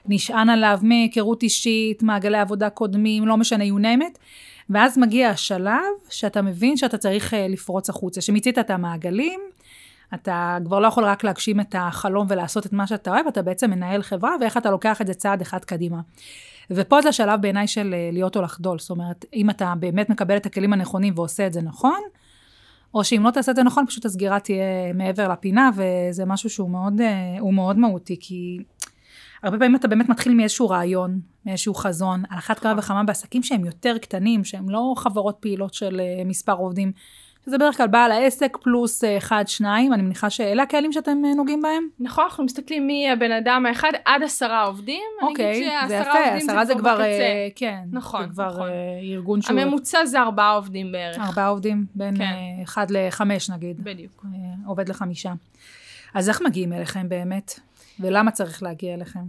נשען 0.06 0.48
עליו 0.48 0.78
מהיכרות 0.82 1.42
אישית, 1.42 2.02
מעגלי 2.02 2.38
עבודה 2.38 2.70
קודמים, 2.70 3.26
לא 3.26 3.36
משנה, 3.36 3.64
you 3.64 3.80
name 3.80 4.02
it, 4.02 4.18
ואז 4.70 4.98
מגיע 4.98 5.28
השלב 5.28 5.92
שאתה 6.10 6.42
מבין 6.42 6.76
שאתה 6.76 6.98
צריך 6.98 7.32
uh, 7.32 7.36
לפרוץ 7.48 7.90
החוצה, 7.90 8.20
שמיצית 8.20 8.58
את 8.58 8.70
המעגלים, 8.70 9.40
אתה 10.14 10.58
כבר 10.64 10.80
לא 10.80 10.86
יכול 10.86 11.04
רק 11.04 11.24
להגשים 11.24 11.60
את 11.60 11.74
החלום 11.78 12.26
ולעשות 12.30 12.66
את 12.66 12.72
מה 12.72 12.86
שאתה 12.86 13.10
אוהב, 13.10 13.26
אתה 13.26 13.42
בעצם 13.42 13.70
מנהל 13.70 14.02
חברה, 14.02 14.30
ואיך 14.40 14.56
אתה 14.56 14.70
לוקח 14.70 15.00
את 15.00 15.06
זה 15.06 15.14
צעד 15.14 15.40
אחד 15.40 15.64
קדימה. 15.64 16.00
ופה 16.70 17.02
זה 17.02 17.08
השלב 17.08 17.40
בעיניי 17.42 17.66
של 17.66 17.94
אה, 17.94 18.10
להיות 18.12 18.36
או 18.36 18.42
לחדול. 18.42 18.78
זאת 18.78 18.90
אומרת, 18.90 19.24
אם 19.34 19.50
אתה 19.50 19.74
באמת 19.78 20.10
מקבל 20.10 20.36
את 20.36 20.46
הכלים 20.46 20.72
הנכונים 20.72 21.14
ועושה 21.16 21.46
את 21.46 21.52
זה 21.52 21.62
נכון, 21.62 22.00
או 22.94 23.04
שאם 23.04 23.22
לא 23.24 23.30
תעשה 23.30 23.50
את 23.50 23.56
זה 23.56 23.62
נכון, 23.62 23.86
פשוט 23.86 24.04
הסגירה 24.04 24.40
תהיה 24.40 24.92
מעבר 24.94 25.28
לפינה, 25.28 25.70
וזה 25.74 26.24
משהו 26.24 26.50
שהוא 26.50 26.70
מאוד, 26.70 27.00
אה, 27.00 27.52
מאוד 27.52 27.78
מהותי, 27.78 28.16
כי 28.20 28.58
הרבה 29.42 29.58
פעמים 29.58 29.76
אתה 29.76 29.88
באמת 29.88 30.08
מתחיל 30.08 30.34
מאיזשהו 30.34 30.68
רעיון, 30.68 31.20
מאיזשהו 31.46 31.74
חזון, 31.74 32.22
על 32.30 32.38
אחת 32.38 32.58
כמה 32.58 32.78
וכמה 32.78 33.04
בעסקים 33.04 33.42
שהם 33.42 33.64
יותר 33.64 33.98
קטנים, 33.98 34.44
שהם 34.44 34.70
לא 34.70 34.94
חברות 34.96 35.36
פעילות 35.40 35.74
של 35.74 36.00
אה, 36.00 36.24
מספר 36.24 36.52
עובדים, 36.52 36.92
שזה 37.46 37.58
בדרך 37.58 37.76
כלל 37.76 37.86
בעל 37.86 38.12
העסק 38.12 38.56
פלוס 38.62 39.04
אה, 39.04 39.16
אחד, 39.16 39.44
שניים, 39.46 39.92
אני 39.92 40.02
מניחה 40.02 40.30
שאלה 40.30 40.62
הקהלים 40.62 40.92
שאתם 40.92 41.22
אה, 41.24 41.34
נוגעים 41.34 41.62
בהם? 41.62 41.88
נכון, 42.00 42.24
אנחנו 42.24 42.44
מסתכלים 42.44 42.86
מי 42.86 43.10
הבן 43.10 43.32
אדם 43.32 43.66
האחד 43.66 43.92
עד 44.04 44.22
עשרה 44.22 44.62
עובדים. 44.62 45.02
אוקיי, 45.22 45.64
זה 45.88 45.94
יפה, 45.94 46.18
עשרה 46.18 46.64
זה 46.64 46.74
כבר, 46.74 46.94
בקצה. 46.94 47.48
כן, 47.54 47.78
נכון, 47.92 48.22
זה 48.22 48.28
כבר 48.32 48.48
נכון. 48.48 48.68
ארגון 49.12 49.42
שהוא... 49.42 49.60
הממוצע 49.60 50.04
זה 50.04 50.20
ארבעה 50.20 50.50
עובדים 50.50 50.92
בערך. 50.92 51.18
ארבעה 51.18 51.48
עובדים, 51.48 51.86
בין 51.94 52.16
כן. 52.16 52.34
אחד 52.62 52.86
לחמש 52.90 53.50
נגיד. 53.50 53.84
בדיוק. 53.84 54.24
עובד 54.66 54.88
לחמישה. 54.88 55.32
אז 56.14 56.28
איך 56.28 56.42
מגיעים 56.42 56.72
אליכם 56.72 57.08
באמת? 57.08 57.60
ולמה 58.00 58.30
צריך 58.30 58.62
להגיע 58.62 58.94
אליכם? 58.94 59.20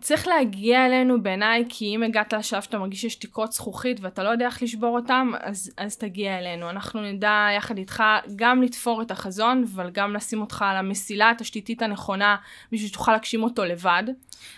צריך 0.00 0.28
להגיע 0.28 0.86
אלינו 0.86 1.22
בעיניי, 1.22 1.64
כי 1.68 1.96
אם 1.96 2.02
הגעת 2.02 2.32
לשלב 2.32 2.62
שאתה 2.62 2.78
מרגיש 2.78 3.00
שיש 3.00 3.14
תקרות 3.14 3.52
זכוכית 3.52 4.00
ואתה 4.00 4.22
לא 4.22 4.28
יודע 4.28 4.46
איך 4.46 4.62
לשבור 4.62 4.96
אותם, 4.96 5.30
אז, 5.40 5.70
אז 5.76 5.96
תגיע 5.96 6.38
אלינו. 6.38 6.70
אנחנו 6.70 7.00
נדע 7.00 7.48
יחד 7.56 7.78
איתך 7.78 8.02
גם 8.36 8.62
לתפור 8.62 9.02
את 9.02 9.10
החזון, 9.10 9.64
אבל 9.74 9.90
גם 9.90 10.14
לשים 10.14 10.40
אותך 10.40 10.64
על 10.68 10.76
המסילה 10.76 11.30
התשתיתית 11.30 11.82
הנכונה, 11.82 12.36
בשביל 12.72 12.88
שתוכל 12.88 13.12
להגשים 13.12 13.42
אותו 13.42 13.64
לבד. 13.64 14.02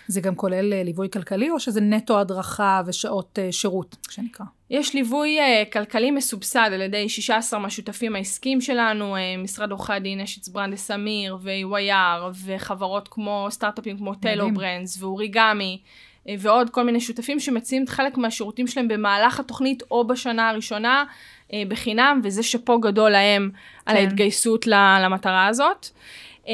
זה 0.07 0.21
גם 0.21 0.35
כולל 0.35 0.73
אה, 0.73 0.83
ליווי 0.83 1.09
כלכלי, 1.09 1.51
או 1.51 1.59
שזה 1.59 1.81
נטו 1.81 2.19
הדרכה 2.19 2.81
ושעות 2.85 3.39
אה, 3.41 3.51
שירות, 3.51 3.97
שנקרא? 4.09 4.45
יש 4.71 4.93
ליווי 4.93 5.39
uh, 5.39 5.71
כלכלי 5.71 6.11
מסובסד 6.11 6.69
על 6.73 6.81
ידי 6.81 7.09
16 7.09 7.59
מהשותפים 7.59 8.15
העסקיים 8.15 8.61
שלנו, 8.61 9.15
uh, 9.15 9.19
משרד 9.43 9.71
עורכי 9.71 9.93
הדין, 9.93 10.21
אשץ 10.21 10.47
ברנדס 10.47 10.91
אמיר 10.91 11.37
ו-YR, 11.41 12.31
וחברות 12.45 13.07
כמו, 13.11 13.47
סטארט-אפים 13.49 13.97
כמו 13.97 14.15
טיילור 14.15 14.51
ברנדס 14.51 15.03
ואוריגמי, 15.03 15.81
uh, 15.81 16.29
ועוד 16.39 16.69
כל 16.69 16.83
מיני 16.83 17.01
שותפים 17.01 17.39
שמציעים 17.39 17.87
חלק 17.87 18.17
מהשירותים 18.17 18.67
שלהם 18.67 18.87
במהלך 18.87 19.39
התוכנית 19.39 19.83
או 19.91 20.07
בשנה 20.07 20.49
הראשונה 20.49 21.03
uh, 21.47 21.53
בחינם, 21.67 22.21
וזה 22.23 22.43
שאפו 22.43 22.79
גדול 22.79 23.11
להם 23.11 23.51
כן. 23.53 23.91
על 23.91 23.97
ההתגייסות 23.97 24.67
למטרה 24.67 25.47
הזאת. 25.47 25.87
Um, 26.45 26.47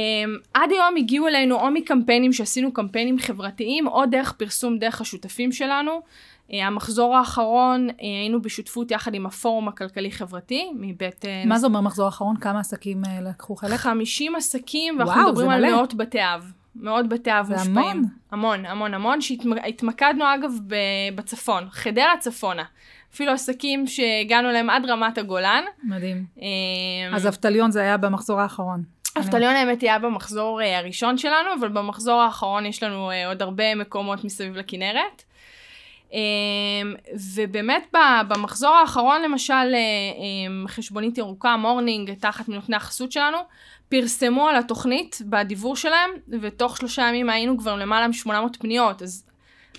עד 0.54 0.72
היום 0.72 0.96
הגיעו 0.98 1.28
אלינו 1.28 1.56
או 1.56 1.72
מקמפיינים 1.72 2.34
שעשינו 2.34 2.74
קמפיינים 2.74 3.20
חברתיים, 3.20 3.88
או 3.88 4.06
דרך 4.06 4.32
פרסום 4.32 4.78
דרך 4.78 5.02
השותפים 5.02 5.52
שלנו. 5.52 6.02
Uh, 6.50 6.54
המחזור 6.64 7.18
האחרון, 7.18 7.90
uh, 7.90 7.94
היינו 8.00 8.42
בשותפות 8.42 8.92
יחד 8.92 9.14
עם 9.14 9.26
הפורום 9.26 9.68
הכלכלי-חברתי, 9.68 10.72
מבית... 10.76 11.26
Uh, 11.26 11.48
מה 11.48 11.60
זה 11.60 11.68
אומר 11.68 11.82
מחזור 11.82 12.06
האחרון? 12.06 12.38
כמה 12.38 12.60
עסקים 12.60 13.02
לקחו 13.22 13.56
חלק? 13.56 13.80
50 13.80 14.36
עסקים, 14.36 15.00
ואנחנו 15.00 15.14
וואו, 15.14 15.30
מדברים 15.30 15.50
על 15.50 15.62
מלא. 15.62 15.76
מאות 15.76 15.94
בתי 15.94 16.20
אב. 16.22 16.52
מאות 16.76 17.10
בתי 17.10 17.32
אב 17.32 17.50
מושפעים. 17.50 17.74
זה 17.74 17.80
המון. 17.80 18.06
המון, 18.32 18.66
המון, 18.66 18.94
המון, 18.94 19.22
שהתמקדנו 19.22 20.26
אגב 20.36 20.52
בצפון, 21.16 21.68
חדרה 21.72 22.14
צפונה. 22.20 22.64
אפילו 23.14 23.32
עסקים 23.32 23.88
שהגענו 23.88 24.52
להם 24.52 24.70
עד 24.70 24.86
רמת 24.86 25.18
הגולן. 25.18 25.64
מדהים. 25.84 26.26
אז 27.14 27.28
אבטליון 27.28 27.72
זה 27.72 27.82
היה 27.82 27.98
במחזור 27.98 28.40
האחרון. 28.40 28.84
אבטליון 29.18 29.56
האמת 29.56 29.82
היה 29.82 30.00
במחזור 30.00 30.62
הראשון 30.62 31.18
שלנו, 31.18 31.50
אבל 31.60 31.68
במחזור 31.68 32.22
האחרון 32.22 32.66
יש 32.66 32.84
לנו 32.84 33.12
עוד 33.28 33.42
הרבה 33.42 33.76
מקומות 33.76 34.24
מסביב 34.24 34.56
לכנרת. 34.56 35.24
אמ, 36.14 36.94
ובאמת 37.36 37.96
במחזור 38.28 38.70
האחרון 38.76 39.22
למשל 39.22 39.54
אה, 39.54 39.78
אמ, 40.48 40.66
חשבונית 40.68 41.18
ירוקה 41.18 41.58
מורנינג 41.58 42.14
אחת 42.14 42.48
מנותני 42.48 42.76
החסות 42.76 43.12
שלנו 43.12 43.38
פרסמו 43.90 44.48
על 44.48 44.56
התוכנית 44.56 45.22
בדיוור 45.30 45.76
שלהם 45.76 46.10
ותוך 46.42 46.78
שלושה 46.78 47.02
ימים 47.02 47.30
היינו 47.30 47.58
כבר 47.58 47.76
למעלה 47.76 48.08
מ-800 48.08 48.58
פניות. 48.60 49.02
אז 49.02 49.27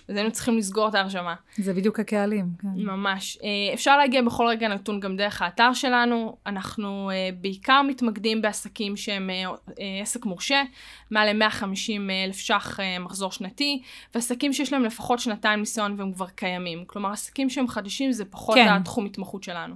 אז 0.09 0.17
היינו 0.17 0.33
צריכים 0.33 0.59
לסגור 0.59 0.89
את 0.89 0.95
ההרשמה. 0.95 1.35
זה 1.57 1.75
בדיוק 1.75 2.01
הקהלים, 2.01 2.47
כן. 2.59 2.69
ממש. 2.77 3.39
אה, 3.43 3.75
אפשר 3.75 3.99
להגיע 3.99 4.23
בכל 4.23 4.47
רגע 4.47 4.69
נתון 4.69 5.01
גם 5.01 5.17
דרך 5.17 5.43
האתר 5.43 5.73
שלנו. 5.73 6.37
אנחנו 6.47 7.11
אה, 7.11 7.31
בעיקר 7.41 7.83
מתמקדים 7.83 8.43
בעסקים 8.43 8.97
שהם 8.97 9.31
אה, 9.31 9.45
עסק 10.03 10.27
מורשה, 10.27 10.63
מעל 11.11 11.33
ל-150 11.33 12.11
אלף 12.27 12.37
ש"ח 12.37 12.79
מחזור 13.01 13.33
שנתי, 13.33 13.83
ועסקים 14.15 14.53
שיש 14.53 14.73
להם 14.73 14.85
לפחות 14.85 15.19
שנתיים 15.19 15.61
ניסיון 15.61 15.95
והם 15.99 16.13
כבר 16.13 16.27
קיימים. 16.27 16.85
כלומר, 16.87 17.13
עסקים 17.13 17.51
שהם 17.51 17.69
חדשים 17.69 18.13
זה 18.13 18.25
פחות 18.25 18.55
כן. 18.55 18.69
התחום 18.69 19.07
התמחות 19.07 19.43
שלנו. 19.43 19.75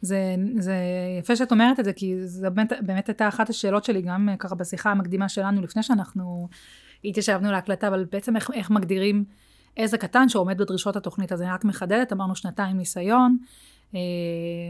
זה, 0.00 0.34
זה 0.58 0.74
יפה 1.18 1.36
שאת 1.36 1.52
אומרת 1.52 1.80
את 1.80 1.84
זה, 1.84 1.92
כי 1.92 2.26
זו 2.26 2.50
באמת, 2.50 2.72
באמת 2.80 3.08
הייתה 3.08 3.28
אחת 3.28 3.50
השאלות 3.50 3.84
שלי, 3.84 4.02
גם 4.02 4.28
ככה 4.38 4.54
בשיחה 4.54 4.90
המקדימה 4.90 5.28
שלנו, 5.28 5.62
לפני 5.62 5.82
שאנחנו 5.82 6.48
התיישבנו 7.06 7.52
להקלטה, 7.52 7.88
אבל 7.88 8.04
בעצם 8.12 8.36
איך, 8.36 8.50
איך 8.54 8.70
מגדירים 8.70 9.24
איזה 9.76 9.98
קטן 9.98 10.28
שעומד 10.28 10.58
בדרישות 10.58 10.96
התוכנית. 10.96 11.32
אז 11.32 11.42
אני 11.42 11.50
רק 11.50 11.64
מחדדת, 11.64 12.12
אמרנו 12.12 12.36
שנתיים 12.36 12.76
ניסיון, 12.76 13.36
אה, 13.94 14.00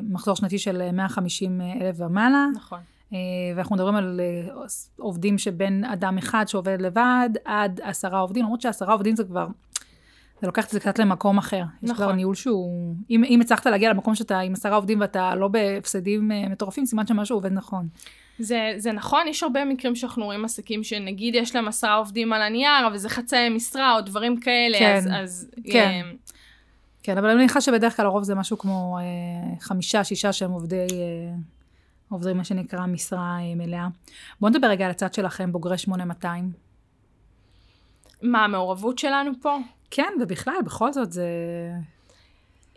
מחזור 0.02 0.36
שנתי 0.36 0.58
של 0.58 0.90
150 0.92 1.60
אלף 1.60 1.96
ומעלה. 1.98 2.46
נכון. 2.54 2.78
אה, 3.12 3.18
ואנחנו 3.56 3.76
מדברים 3.76 3.94
על 3.94 4.20
אה, 4.22 4.64
עובדים 4.96 5.38
שבין 5.38 5.84
אדם 5.84 6.18
אחד 6.18 6.44
שעובד 6.48 6.80
לבד, 6.80 7.30
עד 7.44 7.80
עשרה 7.82 8.18
עובדים, 8.18 8.44
למרות 8.44 8.60
שעשרה 8.60 8.92
עובדים 8.92 9.16
זה 9.16 9.24
כבר, 9.24 9.46
זה 10.40 10.46
לוקח 10.46 10.66
את 10.66 10.70
זה 10.70 10.80
קצת 10.80 10.98
למקום 10.98 11.38
אחר. 11.38 11.62
נכון. 11.62 11.90
יש 11.90 11.92
כבר 11.92 12.12
ניהול 12.12 12.34
שהוא, 12.34 12.94
אם, 13.10 13.24
אם 13.24 13.40
הצלחת 13.40 13.66
להגיע 13.66 13.90
למקום 13.90 14.14
שאתה 14.14 14.38
עם 14.38 14.52
עשרה 14.52 14.76
עובדים 14.76 15.00
ואתה 15.00 15.34
לא 15.34 15.48
בהפסדים 15.48 16.32
אה, 16.32 16.48
מטורפים, 16.48 16.86
סימן 16.86 17.06
שמשהו 17.06 17.36
עובד 17.36 17.52
נכון. 17.52 17.88
זה, 18.38 18.74
זה 18.76 18.92
נכון, 18.92 19.28
יש 19.28 19.42
הרבה 19.42 19.64
מקרים 19.64 19.96
שאנחנו 19.96 20.24
רואים 20.24 20.44
עסקים 20.44 20.84
שנגיד 20.84 21.34
יש 21.34 21.54
להם 21.54 21.68
עשרה 21.68 21.94
עובדים 21.94 22.32
על 22.32 22.42
הנייר, 22.42 22.86
אבל 22.86 22.96
זה 22.96 23.08
חצאי 23.08 23.48
משרה 23.48 23.96
או 23.96 24.00
דברים 24.00 24.40
כאלה, 24.40 24.78
כן, 24.78 24.96
אז... 24.96 25.08
אז 25.12 25.50
כן. 25.72 26.02
אה, 26.04 26.10
כן, 27.06 27.18
אבל 27.18 27.28
אני 27.28 27.38
מניחה 27.38 27.60
שבדרך 27.60 27.96
כלל 27.96 28.06
הרוב 28.06 28.22
זה 28.22 28.34
משהו 28.34 28.58
כמו 28.58 28.98
אה, 29.00 29.60
חמישה, 29.60 30.04
שישה 30.04 30.32
שהם 30.32 30.50
עובדי, 30.50 30.76
אה, 30.76 31.34
עובדים 32.08 32.36
מה 32.36 32.44
שנקרא 32.44 32.86
משרה 32.86 33.38
אה, 33.40 33.54
מלאה. 33.54 33.88
בואו 34.40 34.50
נדבר 34.50 34.66
רגע 34.66 34.84
על 34.84 34.90
הצד 34.90 35.14
שלכם, 35.14 35.52
בוגרי 35.52 35.78
8200. 35.78 36.52
מה, 38.22 38.44
המעורבות 38.44 38.98
שלנו 38.98 39.30
פה? 39.42 39.58
כן, 39.90 40.12
ובכלל, 40.20 40.54
בכל 40.64 40.92
זאת 40.92 41.12
זה... 41.12 41.26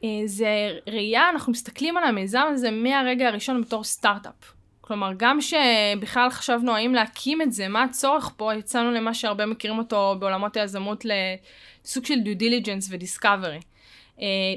אה, 0.03 0.21
זה 0.25 0.79
ראייה, 0.87 1.29
אנחנו 1.29 1.51
מסתכלים 1.51 1.97
על 1.97 2.03
המיזם 2.03 2.43
הזה 2.53 2.71
מהרגע 2.71 3.27
הראשון 3.27 3.61
בתור 3.61 3.83
סטארט-אפ. 3.83 4.58
כלומר, 4.89 5.11
גם 5.17 5.37
שבכלל 5.41 6.29
חשבנו 6.29 6.75
האם 6.75 6.93
להקים 6.93 7.41
את 7.41 7.53
זה, 7.53 7.67
מה 7.67 7.83
הצורך 7.83 8.31
פה, 8.37 8.55
יצאנו 8.55 8.91
למה 8.91 9.13
שהרבה 9.13 9.45
מכירים 9.45 9.77
אותו 9.77 10.15
בעולמות 10.19 10.57
היזמות 10.57 11.05
לסוג 11.05 12.05
של 12.05 12.19
due 12.19 12.37
diligence 12.37 12.87
ו 12.91 12.98
discovery. 12.98 13.59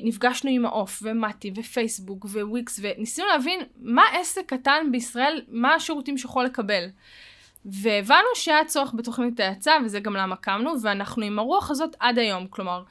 נפגשנו 0.05 0.51
עם 0.51 0.63
מעוף 0.63 1.03
ומתי 1.03 1.53
ופייסבוק 1.57 2.25
וויקס 2.25 2.81
וניסינו 2.83 3.29
להבין 3.29 3.61
מה 3.81 4.03
עסק 4.13 4.43
קטן 4.47 4.87
בישראל, 4.93 5.43
מה 5.49 5.75
השירותים 5.75 6.19
שיכול 6.19 6.45
לקבל. 6.45 6.85
והבנו 7.65 8.29
שהיה 8.35 8.65
צורך 8.65 8.95
בתוכנית 8.95 9.41
ההאצה, 9.41 9.73
וזה 9.85 10.01
גם 10.01 10.17
למה 10.17 10.37
קמנו, 10.37 10.73
ואנחנו 10.83 11.25
עם 11.25 11.39
הרוח 11.39 11.71
הזאת 11.71 11.97
עד 12.01 12.19
היום. 12.19 12.47
כלומר, 12.47 12.83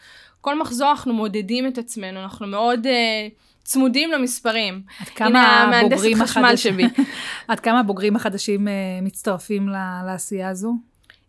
כל 0.42 0.60
מחזור 0.60 0.90
אנחנו 0.90 1.14
מודדים 1.14 1.68
את 1.68 1.78
עצמנו, 1.78 2.24
אנחנו 2.24 2.48
מאוד... 2.48 2.86
אה, 2.86 3.51
צמודים 3.64 4.12
למספרים. 4.12 4.82
עד 5.00 5.08
כמה 5.10 5.44
הבוגרים 5.64 6.22
החדשים, 6.22 6.78
עד 7.48 7.60
כמה 7.60 7.80
הבוגרים 7.80 8.16
החדשים 8.16 8.68
uh, 8.68 8.72
מצטרפים 9.02 9.70
לעשייה 10.06 10.50
הזו? 10.50 10.76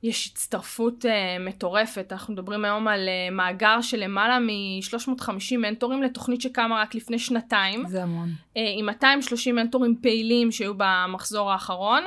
יש 0.03 0.31
הצטרפות 0.33 1.05
uh, 1.05 1.09
מטורפת, 1.41 2.13
אנחנו 2.13 2.33
מדברים 2.33 2.65
היום 2.65 2.89
על 2.89 3.09
uh, 3.09 3.35
מאגר 3.35 3.81
של 3.81 3.97
למעלה 3.97 4.39
מ-350 4.39 5.57
מנטורים 5.59 6.03
לתוכנית 6.03 6.41
שקמה 6.41 6.83
רק 6.83 6.95
לפני 6.95 7.19
שנתיים. 7.19 7.85
זה 7.89 8.03
המון. 8.03 8.29
Uh, 8.29 8.59
עם 8.79 8.87
230 8.87 9.55
מנטורים 9.55 9.97
פעילים 10.03 10.53
שהיו 10.53 10.73
במחזור 10.77 11.53
האחרון, 11.53 12.03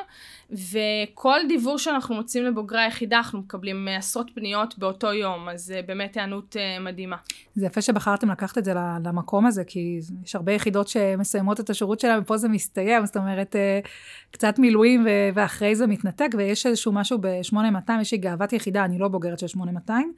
וכל 0.56 1.40
דיוור 1.48 1.78
שאנחנו 1.78 2.16
מוצאים 2.16 2.44
לבוגרי 2.44 2.82
היחידה, 2.82 3.18
אנחנו 3.18 3.40
מקבלים 3.40 3.88
עשרות 3.98 4.32
פניות 4.36 4.78
באותו 4.78 5.14
יום, 5.14 5.50
אז 5.50 5.74
uh, 5.78 5.88
באמת 5.88 6.18
היענות 6.18 6.56
uh, 6.56 6.84
מדהימה. 6.84 7.16
זה 7.56 7.66
יפה 7.66 7.82
שבחרתם 7.82 8.32
לקחת 8.32 8.58
את 8.58 8.66
זה 8.66 8.74
למקום 9.04 9.46
הזה, 9.46 9.64
כי 9.64 10.00
יש 10.24 10.36
הרבה 10.36 10.52
יחידות 10.52 10.88
שמסיימות 10.88 11.60
את 11.60 11.70
השירות 11.70 12.00
שלהם, 12.00 12.22
ופה 12.22 12.38
זה 12.38 12.48
מסתיים, 12.48 13.06
זאת 13.06 13.18
אומרת, 13.18 13.56
uh, 13.56 13.88
קצת 14.32 14.60
מילואים 14.60 15.08
ואחרי 15.34 15.76
זה 15.76 15.88
מתנתק, 15.88 16.30
ויש 16.38 16.66
איזשהו 16.66 16.92
משהו 16.92 17.18
ב-8200, 17.22 17.92
יש 18.02 18.12
לי 18.12 18.18
גאוות 18.18 18.54
יחידה, 18.54 18.86
אני 18.86 19.00
לא 19.00 19.08
בוגרת 19.08 19.40
של 19.40 19.48
8200, 19.48 20.14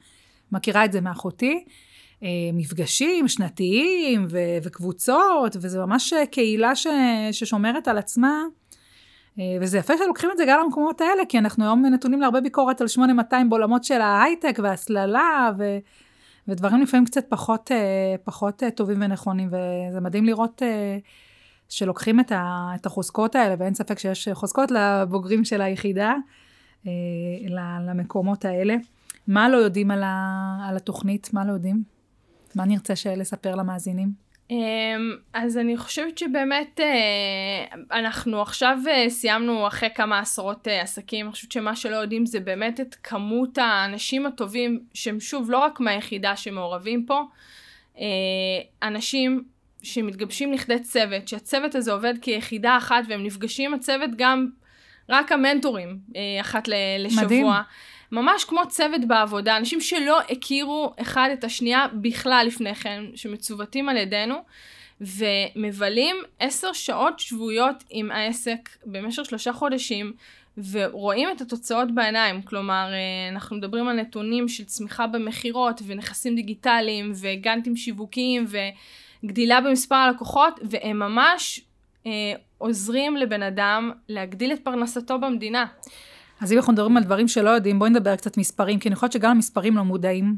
מכירה 0.52 0.84
את 0.84 0.92
זה 0.92 1.00
מאחותי. 1.00 1.64
מפגשים 2.52 3.28
שנתיים 3.28 4.26
ו- 4.30 4.58
וקבוצות, 4.62 5.56
וזה 5.56 5.78
ממש 5.78 6.12
קהילה 6.30 6.76
ש- 6.76 6.86
ששומרת 7.32 7.88
על 7.88 7.98
עצמה. 7.98 8.42
אה, 9.38 9.56
וזה 9.60 9.78
יפה 9.78 9.92
שלוקחים 9.98 10.30
את 10.32 10.36
זה 10.38 10.44
גם 10.48 10.60
למקומות 10.64 11.00
האלה, 11.00 11.22
כי 11.28 11.38
אנחנו 11.38 11.64
היום 11.64 11.86
נתונים 11.86 12.20
להרבה 12.20 12.40
ביקורת 12.40 12.80
על 12.80 12.88
8200 12.88 13.50
בעולמות 13.50 13.84
של 13.84 14.00
ההייטק 14.00 14.58
וההסללה, 14.62 15.50
ו... 15.58 15.78
ודברים 16.48 16.82
לפעמים 16.82 17.06
קצת 17.06 17.24
פחות, 17.28 17.72
אה, 17.72 18.14
פחות 18.24 18.62
אה, 18.62 18.70
טובים 18.70 19.02
ונכונים, 19.02 19.48
וזה 19.48 20.00
מדהים 20.00 20.24
לראות 20.24 20.62
שלוקחים 21.68 22.20
את, 22.20 22.32
ה... 22.32 22.70
את 22.74 22.86
החוזקות 22.86 23.34
האלה, 23.34 23.54
ואין 23.58 23.74
ספק 23.74 23.98
שיש 23.98 24.28
חוזקות 24.32 24.70
לבוגרים 24.70 25.44
של 25.44 25.60
היחידה, 25.60 26.14
למקומות 27.80 28.44
האלה. 28.44 28.76
מה 29.26 29.48
לא 29.48 29.56
יודעים 29.56 29.90
על, 29.90 30.02
ה, 30.02 30.56
על 30.68 30.76
התוכנית? 30.76 31.30
מה 31.32 31.44
לא 31.44 31.52
יודעים? 31.52 31.82
מה 32.54 32.64
נרצה 32.64 32.94
לספר 33.16 33.54
למאזינים? 33.54 34.27
אמ, 34.50 35.16
אז 35.32 35.58
אני 35.58 35.76
חושבת 35.76 36.18
שבאמת 36.18 36.80
אה, 36.80 37.98
אנחנו 37.98 38.42
עכשיו 38.42 38.78
אה, 38.90 39.10
סיימנו 39.10 39.66
אחרי 39.66 39.88
כמה 39.94 40.18
עשרות 40.18 40.68
אה, 40.68 40.82
עסקים, 40.82 41.26
אני 41.26 41.32
חושבת 41.32 41.52
שמה 41.52 41.76
שלא 41.76 41.96
יודעים 41.96 42.26
זה 42.26 42.40
באמת 42.40 42.80
את 42.80 42.96
כמות 43.02 43.58
האנשים 43.58 44.26
הטובים 44.26 44.80
שהם 44.94 45.20
שוב 45.20 45.50
לא 45.50 45.58
רק 45.58 45.80
מהיחידה 45.80 46.36
שמעורבים 46.36 47.06
פה, 47.06 47.22
אנשים 48.82 49.44
שמתגבשים 49.82 50.52
לכדי 50.52 50.78
צוות, 50.78 51.28
שהצוות 51.28 51.74
הזה 51.74 51.92
עובד 51.92 52.14
כיחידה 52.22 52.76
אחת 52.76 53.04
והם 53.08 53.24
נפגשים 53.24 53.70
עם 53.70 53.78
הצוות 53.78 54.10
גם 54.16 54.48
רק 55.08 55.32
המנטורים 55.32 55.98
אחת 56.40 56.68
לשבוע. 56.98 57.24
מדהים. 57.24 57.46
ממש 58.12 58.44
כמו 58.44 58.60
צוות 58.68 59.00
בעבודה, 59.06 59.56
אנשים 59.56 59.80
שלא 59.80 60.20
הכירו 60.30 60.92
אחד 61.00 61.28
את 61.32 61.44
השנייה 61.44 61.86
בכלל 61.92 62.44
לפני 62.46 62.74
כן, 62.74 63.04
שמצוותים 63.14 63.88
על 63.88 63.96
ידינו, 63.96 64.34
ומבלים 65.00 66.16
עשר 66.38 66.72
שעות 66.72 67.18
שבועיות 67.18 67.84
עם 67.90 68.10
העסק 68.10 68.68
במשך 68.86 69.24
שלושה 69.24 69.52
חודשים, 69.52 70.12
ורואים 70.70 71.28
את 71.30 71.40
התוצאות 71.40 71.94
בעיניים. 71.94 72.42
כלומר, 72.42 72.88
אה, 72.92 73.28
אנחנו 73.32 73.56
מדברים 73.56 73.88
על 73.88 73.96
נתונים 73.96 74.48
של 74.48 74.64
צמיחה 74.64 75.06
במכירות, 75.06 75.80
ונכסים 75.86 76.34
דיגיטליים, 76.34 77.12
וגאנטים 77.20 77.76
שיווקיים, 77.76 78.46
וגדילה 79.24 79.60
במספר 79.60 79.94
הלקוחות, 79.94 80.60
והם 80.62 80.98
ממש 80.98 81.60
אה, 82.06 82.12
עוזרים 82.58 83.16
לבן 83.16 83.42
אדם 83.42 83.92
להגדיל 84.08 84.52
את 84.52 84.60
פרנסתו 84.64 85.18
במדינה. 85.18 85.66
אז 86.40 86.52
אם 86.52 86.56
אנחנו 86.56 86.72
מדברים 86.72 86.96
על 86.96 87.02
דברים 87.02 87.28
שלא 87.28 87.50
יודעים, 87.50 87.78
בואי 87.78 87.90
נדבר 87.90 88.16
קצת 88.16 88.36
מספרים, 88.36 88.78
כי 88.78 88.88
אני 88.88 88.94
חושבת 88.94 89.12
שגם 89.12 89.30
המספרים 89.30 89.76
לא 89.76 89.82
מודעים. 89.82 90.36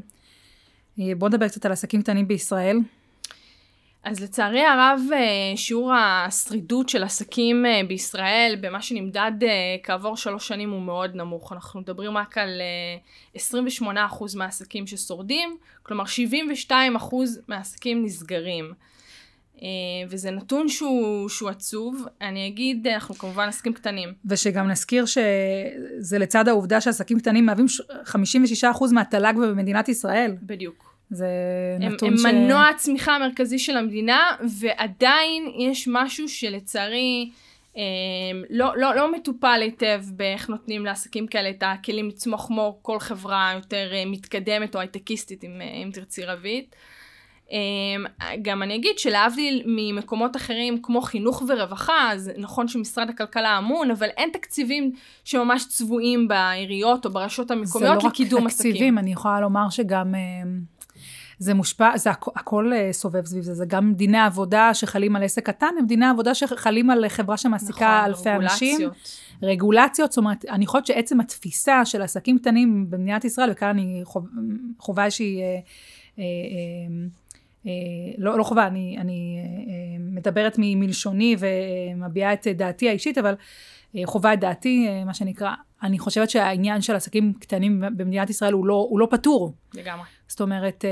אה, 0.99 1.15
בואו 1.17 1.29
נדבר 1.29 1.47
קצת 1.47 1.65
על 1.65 1.71
עסקים 1.71 2.01
קטנים 2.01 2.27
בישראל. 2.27 2.77
אז 4.03 4.19
לצערי 4.19 4.61
הרב, 4.61 4.99
אה, 5.13 5.57
שיעור 5.57 5.93
השרידות 5.93 6.89
של 6.89 7.03
עסקים 7.03 7.65
אה, 7.65 7.81
בישראל, 7.87 8.57
במה 8.61 8.81
שנמדד 8.81 9.31
כעבור 9.83 10.17
שלוש 10.17 10.47
שנים, 10.47 10.71
הוא 10.71 10.81
מאוד 10.81 11.15
נמוך. 11.15 11.53
אנחנו 11.53 11.79
מדברים 11.79 12.17
רק 12.17 12.37
על 12.37 12.61
28% 13.35 13.81
מהעסקים 14.35 14.87
ששורדים, 14.87 15.57
כלומר 15.83 16.03
72% 16.69 16.71
מהעסקים 17.47 18.05
נסגרים. 18.05 18.73
אה, 19.63 19.67
וזה 20.09 20.31
נתון 20.31 20.69
שהוא, 20.69 21.29
שהוא 21.29 21.49
עצוב. 21.49 22.05
אני 22.21 22.47
אגיד, 22.47 22.87
אנחנו 22.87 23.15
כמובן 23.15 23.47
עסקים 23.47 23.73
קטנים. 23.73 24.13
ושגם 24.25 24.67
נזכיר 24.67 25.05
שזה 25.05 26.19
לצד 26.19 26.47
העובדה 26.47 26.81
שעסקים 26.81 27.19
קטנים 27.19 27.45
מהווים 27.45 27.65
56% 28.05 28.93
מהתל"ג 28.93 29.33
במדינת 29.35 29.89
ישראל. 29.89 30.35
בדיוק. 30.43 30.91
זה 31.09 31.27
נתון 31.79 32.09
הם 32.09 32.17
ש... 32.17 32.25
הם 32.25 32.35
מנוע 32.35 32.67
הצמיחה 32.67 33.15
המרכזי 33.15 33.59
של 33.59 33.77
המדינה, 33.77 34.19
ועדיין 34.59 35.51
יש 35.59 35.87
משהו 35.91 36.29
שלצערי 36.29 37.29
אה, 37.77 37.81
לא, 38.49 38.77
לא, 38.77 38.95
לא 38.95 39.11
מטופל 39.11 39.59
היטב 39.61 40.03
באיך 40.07 40.49
נותנים 40.49 40.85
לעסקים 40.85 41.27
כאלה 41.27 41.49
את 41.49 41.63
הכלים 41.65 42.07
לצמוח 42.07 42.47
כמו 42.47 42.79
כל 42.81 42.99
חברה 42.99 43.51
יותר 43.55 43.89
אה, 43.93 44.03
מתקדמת 44.05 44.75
או 44.75 44.79
הייטקיסטית, 44.79 45.43
אם, 45.43 45.61
אם 45.61 45.89
תרצי 45.93 46.25
רבית. 46.25 46.75
אמ, 47.51 48.05
גם 48.41 48.63
אני 48.63 48.75
אגיד 48.75 48.99
שלהבדיל 48.99 49.63
ממקומות 49.65 50.35
אחרים 50.35 50.81
כמו 50.81 51.01
חינוך 51.01 51.43
ורווחה, 51.47 52.11
אז 52.11 52.31
נכון 52.37 52.67
שמשרד 52.67 53.09
הכלכלה 53.09 53.57
אמון, 53.57 53.91
אבל 53.91 54.07
אין 54.17 54.29
תקציבים 54.33 54.91
שממש 55.23 55.67
צבועים 55.67 56.27
בעיריות 56.27 57.05
או 57.05 57.11
ברשויות 57.11 57.51
המקומיות 57.51 58.03
לקידום 58.03 58.07
עסקים. 58.07 58.11
זה 58.11 58.29
לא 58.29 58.43
רק 58.43 58.51
תקציבים, 58.51 58.77
עסקים. 58.77 58.97
אני 58.97 59.11
יכולה 59.11 59.41
לומר 59.41 59.69
שגם... 59.69 60.15
אמ, 60.15 60.81
זה 61.41 61.53
מושפע, 61.53 61.97
זה 61.97 62.09
הכ, 62.09 62.27
הכל 62.35 62.71
אה, 62.73 62.93
סובב 62.93 63.25
סביב 63.25 63.43
זה, 63.43 63.53
זה 63.53 63.65
גם 63.65 63.93
דיני 63.93 64.19
עבודה 64.19 64.73
שחלים 64.73 65.15
על 65.15 65.23
עסק 65.23 65.45
קטן, 65.45 65.67
הם 65.79 65.85
דיני 65.85 66.05
עבודה 66.05 66.35
שחלים 66.35 66.89
על 66.89 67.09
חברה 67.09 67.37
שמעסיקה 67.37 68.05
נכון, 68.09 68.29
אלפי 68.29 68.29
רגולציות. 68.29 68.81
אנשים. 68.81 68.89
רגולציות. 69.43 70.11
זאת 70.11 70.17
אומרת, 70.17 70.45
אני 70.45 70.67
חושבת 70.67 70.85
שעצם 70.85 71.19
התפיסה 71.19 71.85
של 71.85 72.01
עסקים 72.01 72.37
קטנים 72.37 72.89
במדינת 72.89 73.25
ישראל, 73.25 73.49
וכאן 73.51 73.69
אני 73.69 74.01
חוב, 74.03 74.27
חובה 74.77 75.05
איזושהי... 75.05 75.41
אה, 75.41 75.45
אה, 76.19 76.23
אה, 76.23 77.20
לא, 78.17 78.37
לא 78.37 78.43
חובה, 78.43 78.67
אני, 78.67 78.97
אני 78.99 79.37
אה, 79.67 79.97
מדברת 79.99 80.55
מלשוני 80.57 81.35
ומביעה 81.39 82.33
את 82.33 82.47
דעתי 82.47 82.89
האישית, 82.89 83.17
אבל 83.17 83.35
אה, 83.95 84.01
חובה 84.05 84.33
את 84.33 84.39
דעתי, 84.39 84.87
מה 85.05 85.13
שנקרא. 85.13 85.51
אני 85.83 85.99
חושבת 85.99 86.29
שהעניין 86.29 86.81
של 86.81 86.95
עסקים 86.95 87.33
קטנים 87.33 87.83
במדינת 87.97 88.29
ישראל 88.29 88.53
הוא 88.53 88.65
לא, 88.65 88.87
הוא 88.89 88.99
לא 88.99 89.07
פתור. 89.11 89.53
לגמרי. 89.73 90.05
זאת 90.27 90.41
אומרת, 90.41 90.85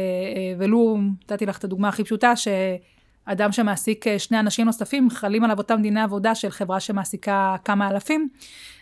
ולו, 0.57 0.97
נתתי 1.23 1.45
לך 1.45 1.57
את 1.57 1.63
הדוגמה 1.63 1.89
הכי 1.89 2.03
פשוטה, 2.03 2.33
שאדם 2.35 3.51
שמעסיק 3.51 4.05
שני 4.17 4.39
אנשים 4.39 4.65
נוספים, 4.65 5.09
חלים 5.09 5.43
עליו 5.43 5.57
אותם 5.57 5.81
דיני 5.81 6.01
עבודה 6.01 6.35
של 6.35 6.49
חברה 6.49 6.79
שמעסיקה 6.79 7.55
כמה 7.65 7.89
אלפים, 7.89 8.29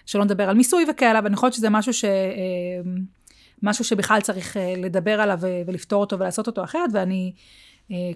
שלא 0.05 0.25
נדבר 0.25 0.49
על 0.49 0.55
מיסוי 0.55 0.85
וכאלה, 0.89 1.19
ואני 1.23 1.35
חושבת 1.35 1.53
שזה 1.53 1.69
משהו 1.69 1.93
ש... 1.93 2.05
משהו 3.63 3.85
שבכלל 3.85 4.21
צריך 4.21 4.57
לדבר 4.77 5.21
עליו 5.21 5.39
ולפתור 5.67 6.01
אותו 6.01 6.19
ולעשות 6.19 6.47
אותו 6.47 6.63
אחרת, 6.63 6.89
ואני 6.93 7.33
אה, 7.35 7.41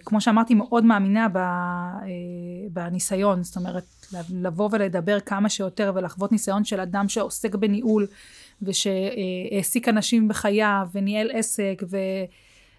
כמו 0.05 0.21
שאמרתי, 0.21 0.53
מאוד 0.53 0.85
מאמינה 0.85 1.27
אה, 1.35 2.09
בניסיון, 2.71 3.43
זאת 3.43 3.55
אומרת, 3.55 3.83
לבוא 4.33 4.69
ולדבר 4.71 5.19
כמה 5.19 5.49
שיותר 5.49 5.91
ולחוות 5.95 6.31
ניסיון 6.31 6.63
של 6.63 6.79
אדם 6.79 7.09
שעוסק 7.09 7.55
בניהול 7.55 8.07
ושהעסיק 8.61 9.87
אנשים 9.87 10.27
בחייו 10.27 10.87
וניהל 10.93 11.29
עסק 11.33 11.83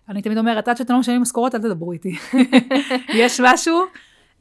ואני 0.08 0.22
תמיד 0.22 0.38
אומרת, 0.38 0.68
עד 0.68 0.76
שאתם 0.76 0.94
לא 0.94 1.00
משלמים 1.00 1.22
משכורות, 1.22 1.54
אל 1.54 1.60
תדברו 1.60 1.92
איתי. 1.92 2.16
יש 3.14 3.40
משהו 3.44 3.82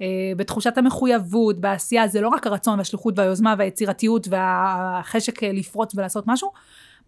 אה, 0.01 0.07
בתחושת 0.37 0.77
המחויבות, 0.77 1.59
בעשייה, 1.59 2.07
זה 2.07 2.21
לא 2.21 2.27
רק 2.27 2.47
הרצון 2.47 2.77
והשליחות 2.77 3.19
והיוזמה 3.19 3.55
והיצירתיות 3.57 4.27
והחשק 4.29 5.43
לפרוץ 5.43 5.95
ולעשות 5.95 6.23
משהו, 6.27 6.51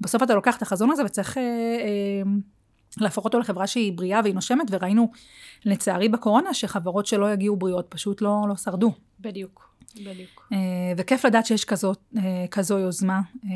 בסוף 0.01 0.23
אתה 0.23 0.35
לוקח 0.35 0.57
את 0.57 0.61
החזון 0.61 0.91
הזה 0.91 1.05
וצריך... 1.05 1.37
להפוך 2.97 3.25
אותו 3.25 3.39
לחברה 3.39 3.67
שהיא 3.67 3.93
בריאה 3.93 4.19
והיא 4.23 4.35
נושמת, 4.35 4.67
וראינו 4.69 5.11
לצערי 5.65 6.09
בקורונה 6.09 6.53
שחברות 6.53 7.05
שלא 7.05 7.33
יגיעו 7.33 7.55
בריאות 7.55 7.85
פשוט 7.89 8.21
לא, 8.21 8.45
לא 8.49 8.55
שרדו. 8.55 8.91
בדיוק. 9.19 9.73
בדיוק. 9.95 10.47
Uh, 10.51 10.55
וכיף 10.97 11.25
לדעת 11.25 11.45
שיש 11.45 11.65
כזו, 11.65 11.93
uh, 11.93 12.19
כזו 12.51 12.79
יוזמה. 12.79 13.21
Uh, 13.35 13.47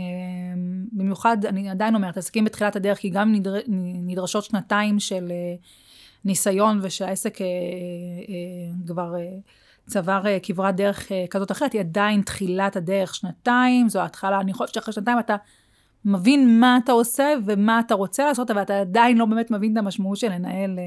במיוחד, 0.92 1.46
אני 1.46 1.70
עדיין 1.70 1.96
אומרת, 1.96 2.18
עסקים 2.18 2.46
בתחילת 2.46 2.76
הדרך, 2.76 2.98
כי 2.98 3.10
גם 3.10 3.32
נדר, 3.32 3.56
נדרשות 4.08 4.44
שנתיים 4.44 5.00
של 5.00 5.32
ניסיון, 6.26 6.80
ושהעסק 6.82 7.38
כבר 8.88 9.14
צבר 9.88 10.22
כברת 10.44 10.76
דרך 10.76 11.12
כזאת 11.30 11.52
אחרת, 11.52 11.74
היא 11.74 11.82
עדיין 11.82 12.22
תחילת 12.22 12.76
הדרך, 12.76 13.16
שנתיים, 13.16 13.90
זו 13.90 14.00
ההתחלה, 14.00 14.40
אני 14.40 14.54
חושבת 14.54 14.74
שאחרי 14.74 14.94
שנתיים 14.94 15.20
אתה 15.20 15.36
מבין 16.08 16.60
מה 16.60 16.80
אתה 16.84 16.92
עושה 16.92 17.34
ומה 17.46 17.80
אתה 17.80 17.96
רוצה 17.96 18.26
לעשות, 18.26 18.52
אבל 18.52 18.62
אתה 18.62 18.80
עדיין 18.80 19.18
לא 19.18 19.26
באמת 19.26 19.52
מבין 19.52 19.72
את 19.72 19.78
המשמעות 19.78 20.18
של 20.18 20.32
לנהל 20.32 20.80
אה, 20.80 20.84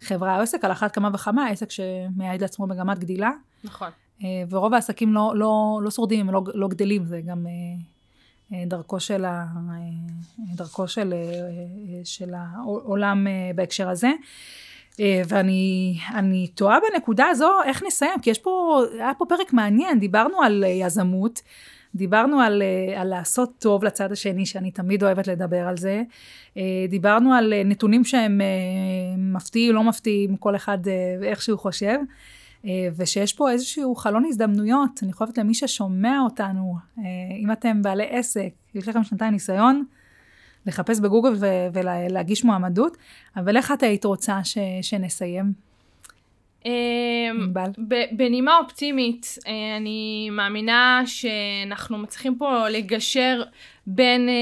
חברה 0.00 0.36
או 0.36 0.42
עסק, 0.42 0.64
על 0.64 0.72
אחת 0.72 0.94
כמה 0.94 1.10
וכמה, 1.14 1.48
עסק 1.48 1.70
שמייעד 1.70 2.40
לעצמו 2.42 2.66
מגמת 2.66 2.98
גדילה. 2.98 3.30
נכון. 3.64 3.88
אה, 4.24 4.42
ורוב 4.50 4.74
העסקים 4.74 5.14
לא, 5.14 5.32
לא, 5.36 5.80
לא 5.82 5.90
שורדים, 5.90 6.20
הם 6.20 6.34
לא, 6.34 6.42
לא 6.54 6.68
גדלים, 6.68 7.04
זה 7.04 7.20
גם 7.26 7.46
אה, 8.52 8.64
דרכו 8.66 9.00
של, 9.00 9.24
ה, 9.24 9.46
דרכו 10.38 10.88
של, 10.88 11.14
של 12.04 12.34
העולם 12.34 13.26
בהקשר 13.54 13.88
הזה. 13.88 14.10
ואני 15.28 16.46
תוהה 16.54 16.78
בנקודה 16.80 17.26
הזו 17.26 17.50
איך 17.64 17.82
נסיים, 17.86 18.20
כי 18.22 18.30
יש 18.30 18.38
פה, 18.38 18.82
היה 18.92 19.12
פה 19.18 19.24
פרק 19.28 19.52
מעניין, 19.52 19.98
דיברנו 19.98 20.42
על 20.42 20.64
יזמות. 20.66 21.40
דיברנו 21.94 22.40
על, 22.40 22.62
אה, 22.62 23.00
על 23.00 23.08
לעשות 23.08 23.52
טוב 23.58 23.84
לצד 23.84 24.12
השני, 24.12 24.46
שאני 24.46 24.70
תמיד 24.70 25.02
אוהבת 25.02 25.26
לדבר 25.26 25.68
על 25.68 25.76
זה. 25.76 26.02
אה, 26.56 26.86
דיברנו 26.88 27.32
על 27.32 27.52
אה, 27.52 27.62
נתונים 27.64 28.04
שהם 28.04 28.40
מפתיעים, 29.18 29.74
לא 29.74 29.84
מפתיעים, 29.84 30.36
כל 30.36 30.56
אחד 30.56 30.78
ואיך 31.20 31.42
שהוא 31.42 31.58
חושב. 31.58 31.98
ושיש 32.96 33.32
פה 33.32 33.50
איזשהו 33.50 33.94
חלון 33.94 34.24
הזדמנויות, 34.24 34.90
אני 35.02 35.12
חושבת 35.12 35.38
למי 35.38 35.54
ששומע 35.54 36.20
אותנו, 36.24 36.74
אם 37.38 37.52
אתם 37.52 37.82
בעלי 37.82 38.06
עסק, 38.10 38.48
יש 38.74 38.88
לכם 38.88 39.04
שנתיים 39.04 39.32
ניסיון, 39.32 39.84
לחפש 40.66 41.00
בגוגל 41.00 41.32
ולהגיש 41.72 42.44
מועמדות, 42.44 42.96
אבל 43.36 43.56
איך 43.56 43.72
את 43.72 43.82
היית 43.82 44.04
רוצה 44.04 44.44
ש- 44.44 44.58
שנסיים? 44.82 45.69
אמ, 46.66 47.52
בנימה 48.12 48.58
אופטימית, 48.58 49.38
אה, 49.46 49.76
אני 49.76 50.28
מאמינה 50.32 51.02
שאנחנו 51.06 51.98
מצליחים 51.98 52.38
פה 52.38 52.68
לגשר 52.68 53.42
בין, 53.86 54.28
אה, 54.28 54.34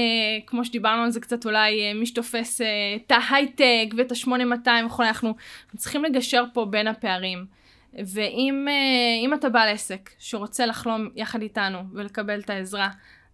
כמו 0.45 0.65
שדיברנו 0.65 1.03
על 1.03 1.11
זה 1.11 1.19
קצת 1.19 1.45
אולי, 1.45 1.81
אה, 1.81 1.93
מי 1.93 2.05
שתופס 2.05 2.61
את 2.95 3.11
ההייטק 3.11 3.93
ואת 3.97 4.11
ה-8200 4.11 4.85
וכו', 4.85 5.03
אנחנו 5.03 5.35
צריכים 5.77 6.03
לגשר 6.03 6.43
פה 6.53 6.65
בין 6.65 6.87
הפערים. 6.87 7.45
ואם 7.93 9.33
אתה 9.33 9.49
בעל 9.49 9.69
עסק 9.69 10.09
שרוצה 10.19 10.65
לחלום 10.65 11.09
יחד 11.15 11.41
איתנו 11.41 11.79
ולקבל 11.93 12.39
את 12.39 12.49
העזרה, 12.49 12.89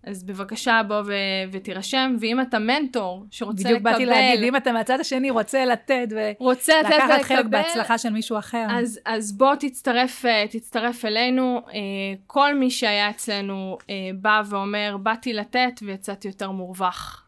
אז 0.06 0.24
בבקשה 0.24 0.82
בוא 0.88 1.02
ו- 1.06 1.12
ותירשם, 1.52 2.16
ואם 2.20 2.42
אתה 2.42 2.60
מנטור 2.60 3.26
שרוצה 3.32 3.64
בדיוק 3.64 3.80
לקבל... 3.80 3.94
בדיוק 3.94 4.10
באתי 4.10 4.26
להגיד, 4.30 4.44
אם 4.44 4.56
אתה 4.56 4.72
מהצד 4.72 5.00
השני 5.00 5.30
רוצה 5.30 5.66
לתת 5.66 6.08
רוצה 6.40 6.74
לתת 6.82 6.94
ולקבל, 6.94 7.24
חלק 7.24 7.46
בהצלחה 7.46 7.98
של 7.98 8.10
מישהו 8.10 8.38
אחר. 8.38 8.66
אז, 8.70 9.00
אז 9.06 9.38
בוא 9.38 9.56
תצטרף, 9.56 10.26
אה, 10.26 10.46
תצטרף 10.50 11.06
אלינו. 11.06 11.62
אה, 11.68 11.80
כל 12.28 12.56
מי 12.56 12.72
שהיה 12.72 13.10
אצלנו 13.10 13.78
אה, 13.90 13.96
בא 14.16 14.42
ואומר, 14.50 14.98
באתי 15.04 15.34
לתת 15.34 15.80
ויצאתי 15.82 16.28
יותר 16.28 16.52
מורווח. 16.52 17.28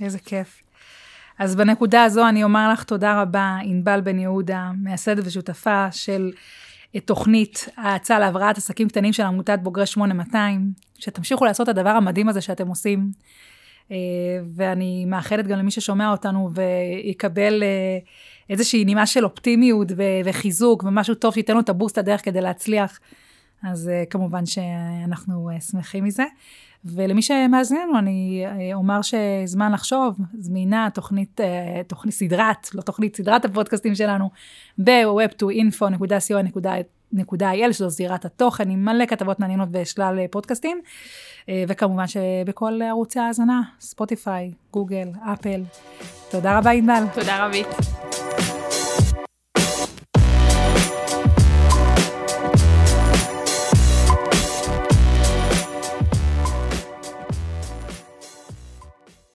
איזה 0.00 0.18
כיף. 0.18 0.62
אז 1.38 1.56
בנקודה 1.56 2.04
הזו 2.04 2.28
אני 2.28 2.44
אומר 2.44 2.72
לך 2.72 2.84
תודה 2.84 3.22
רבה, 3.22 3.56
ענבל 3.62 4.00
בן 4.00 4.18
יהודה, 4.18 4.70
מייסדת 4.82 5.26
ושותפה 5.26 5.92
של 5.92 6.30
תוכנית 7.04 7.68
האצה 7.76 8.18
להבראת 8.18 8.56
עסקים 8.58 8.88
קטנים 8.88 9.12
של 9.12 9.22
עמותת 9.22 9.58
בוגרי 9.62 9.86
8200, 9.86 10.72
שתמשיכו 10.98 11.44
לעשות 11.44 11.68
את 11.68 11.78
הדבר 11.78 11.90
המדהים 11.90 12.28
הזה 12.28 12.40
שאתם 12.40 12.68
עושים. 12.68 13.10
ואני 14.54 15.04
מאחלת 15.04 15.46
גם 15.46 15.58
למי 15.58 15.70
ששומע 15.70 16.10
אותנו 16.10 16.50
ויקבל 16.54 17.62
איזושהי 18.50 18.84
נימה 18.84 19.06
של 19.06 19.24
אופטימיות 19.24 19.88
וחיזוק 20.24 20.82
ומשהו 20.82 21.14
טוב 21.14 21.34
שייתן 21.34 21.54
לו 21.54 21.60
את 21.60 21.68
הבוסט 21.68 21.98
הדרך 21.98 22.24
כדי 22.24 22.40
להצליח. 22.40 22.98
אז 23.62 23.90
כמובן 24.10 24.46
שאנחנו 24.46 25.50
שמחים 25.70 26.04
מזה. 26.04 26.24
ולמי 26.94 27.22
שמאזין 27.22 27.88
לנו, 27.88 27.98
אני 27.98 28.44
אומר 28.74 29.00
שזמן 29.02 29.72
לחשוב, 29.72 30.16
זמינה 30.38 30.88
תוכנית, 30.94 31.40
תוכנית 31.86 32.14
סדרת, 32.14 32.74
לא 32.74 32.82
תוכנית, 32.82 33.16
סדרת 33.16 33.44
הפודקאסטים 33.44 33.94
שלנו 33.94 34.30
ב-web2info.co.il, 34.78 37.72
שזו 37.72 37.90
סדירת 37.90 38.24
התוכן, 38.24 38.70
עם 38.70 38.84
מלא 38.84 39.06
כתבות 39.06 39.40
מעניינות 39.40 39.68
ושלל 39.72 40.26
פודקאסטים, 40.30 40.80
וכמובן 41.68 42.06
שבכל 42.06 42.80
ערוצי 42.84 43.20
ההאזנה, 43.20 43.62
ספוטיפיי, 43.80 44.52
גוגל, 44.72 45.08
אפל. 45.24 45.62
תודה 46.30 46.58
רבה, 46.58 46.70
ענבל. 46.70 47.04
תודה 47.14 47.46
רבית. 47.46 47.66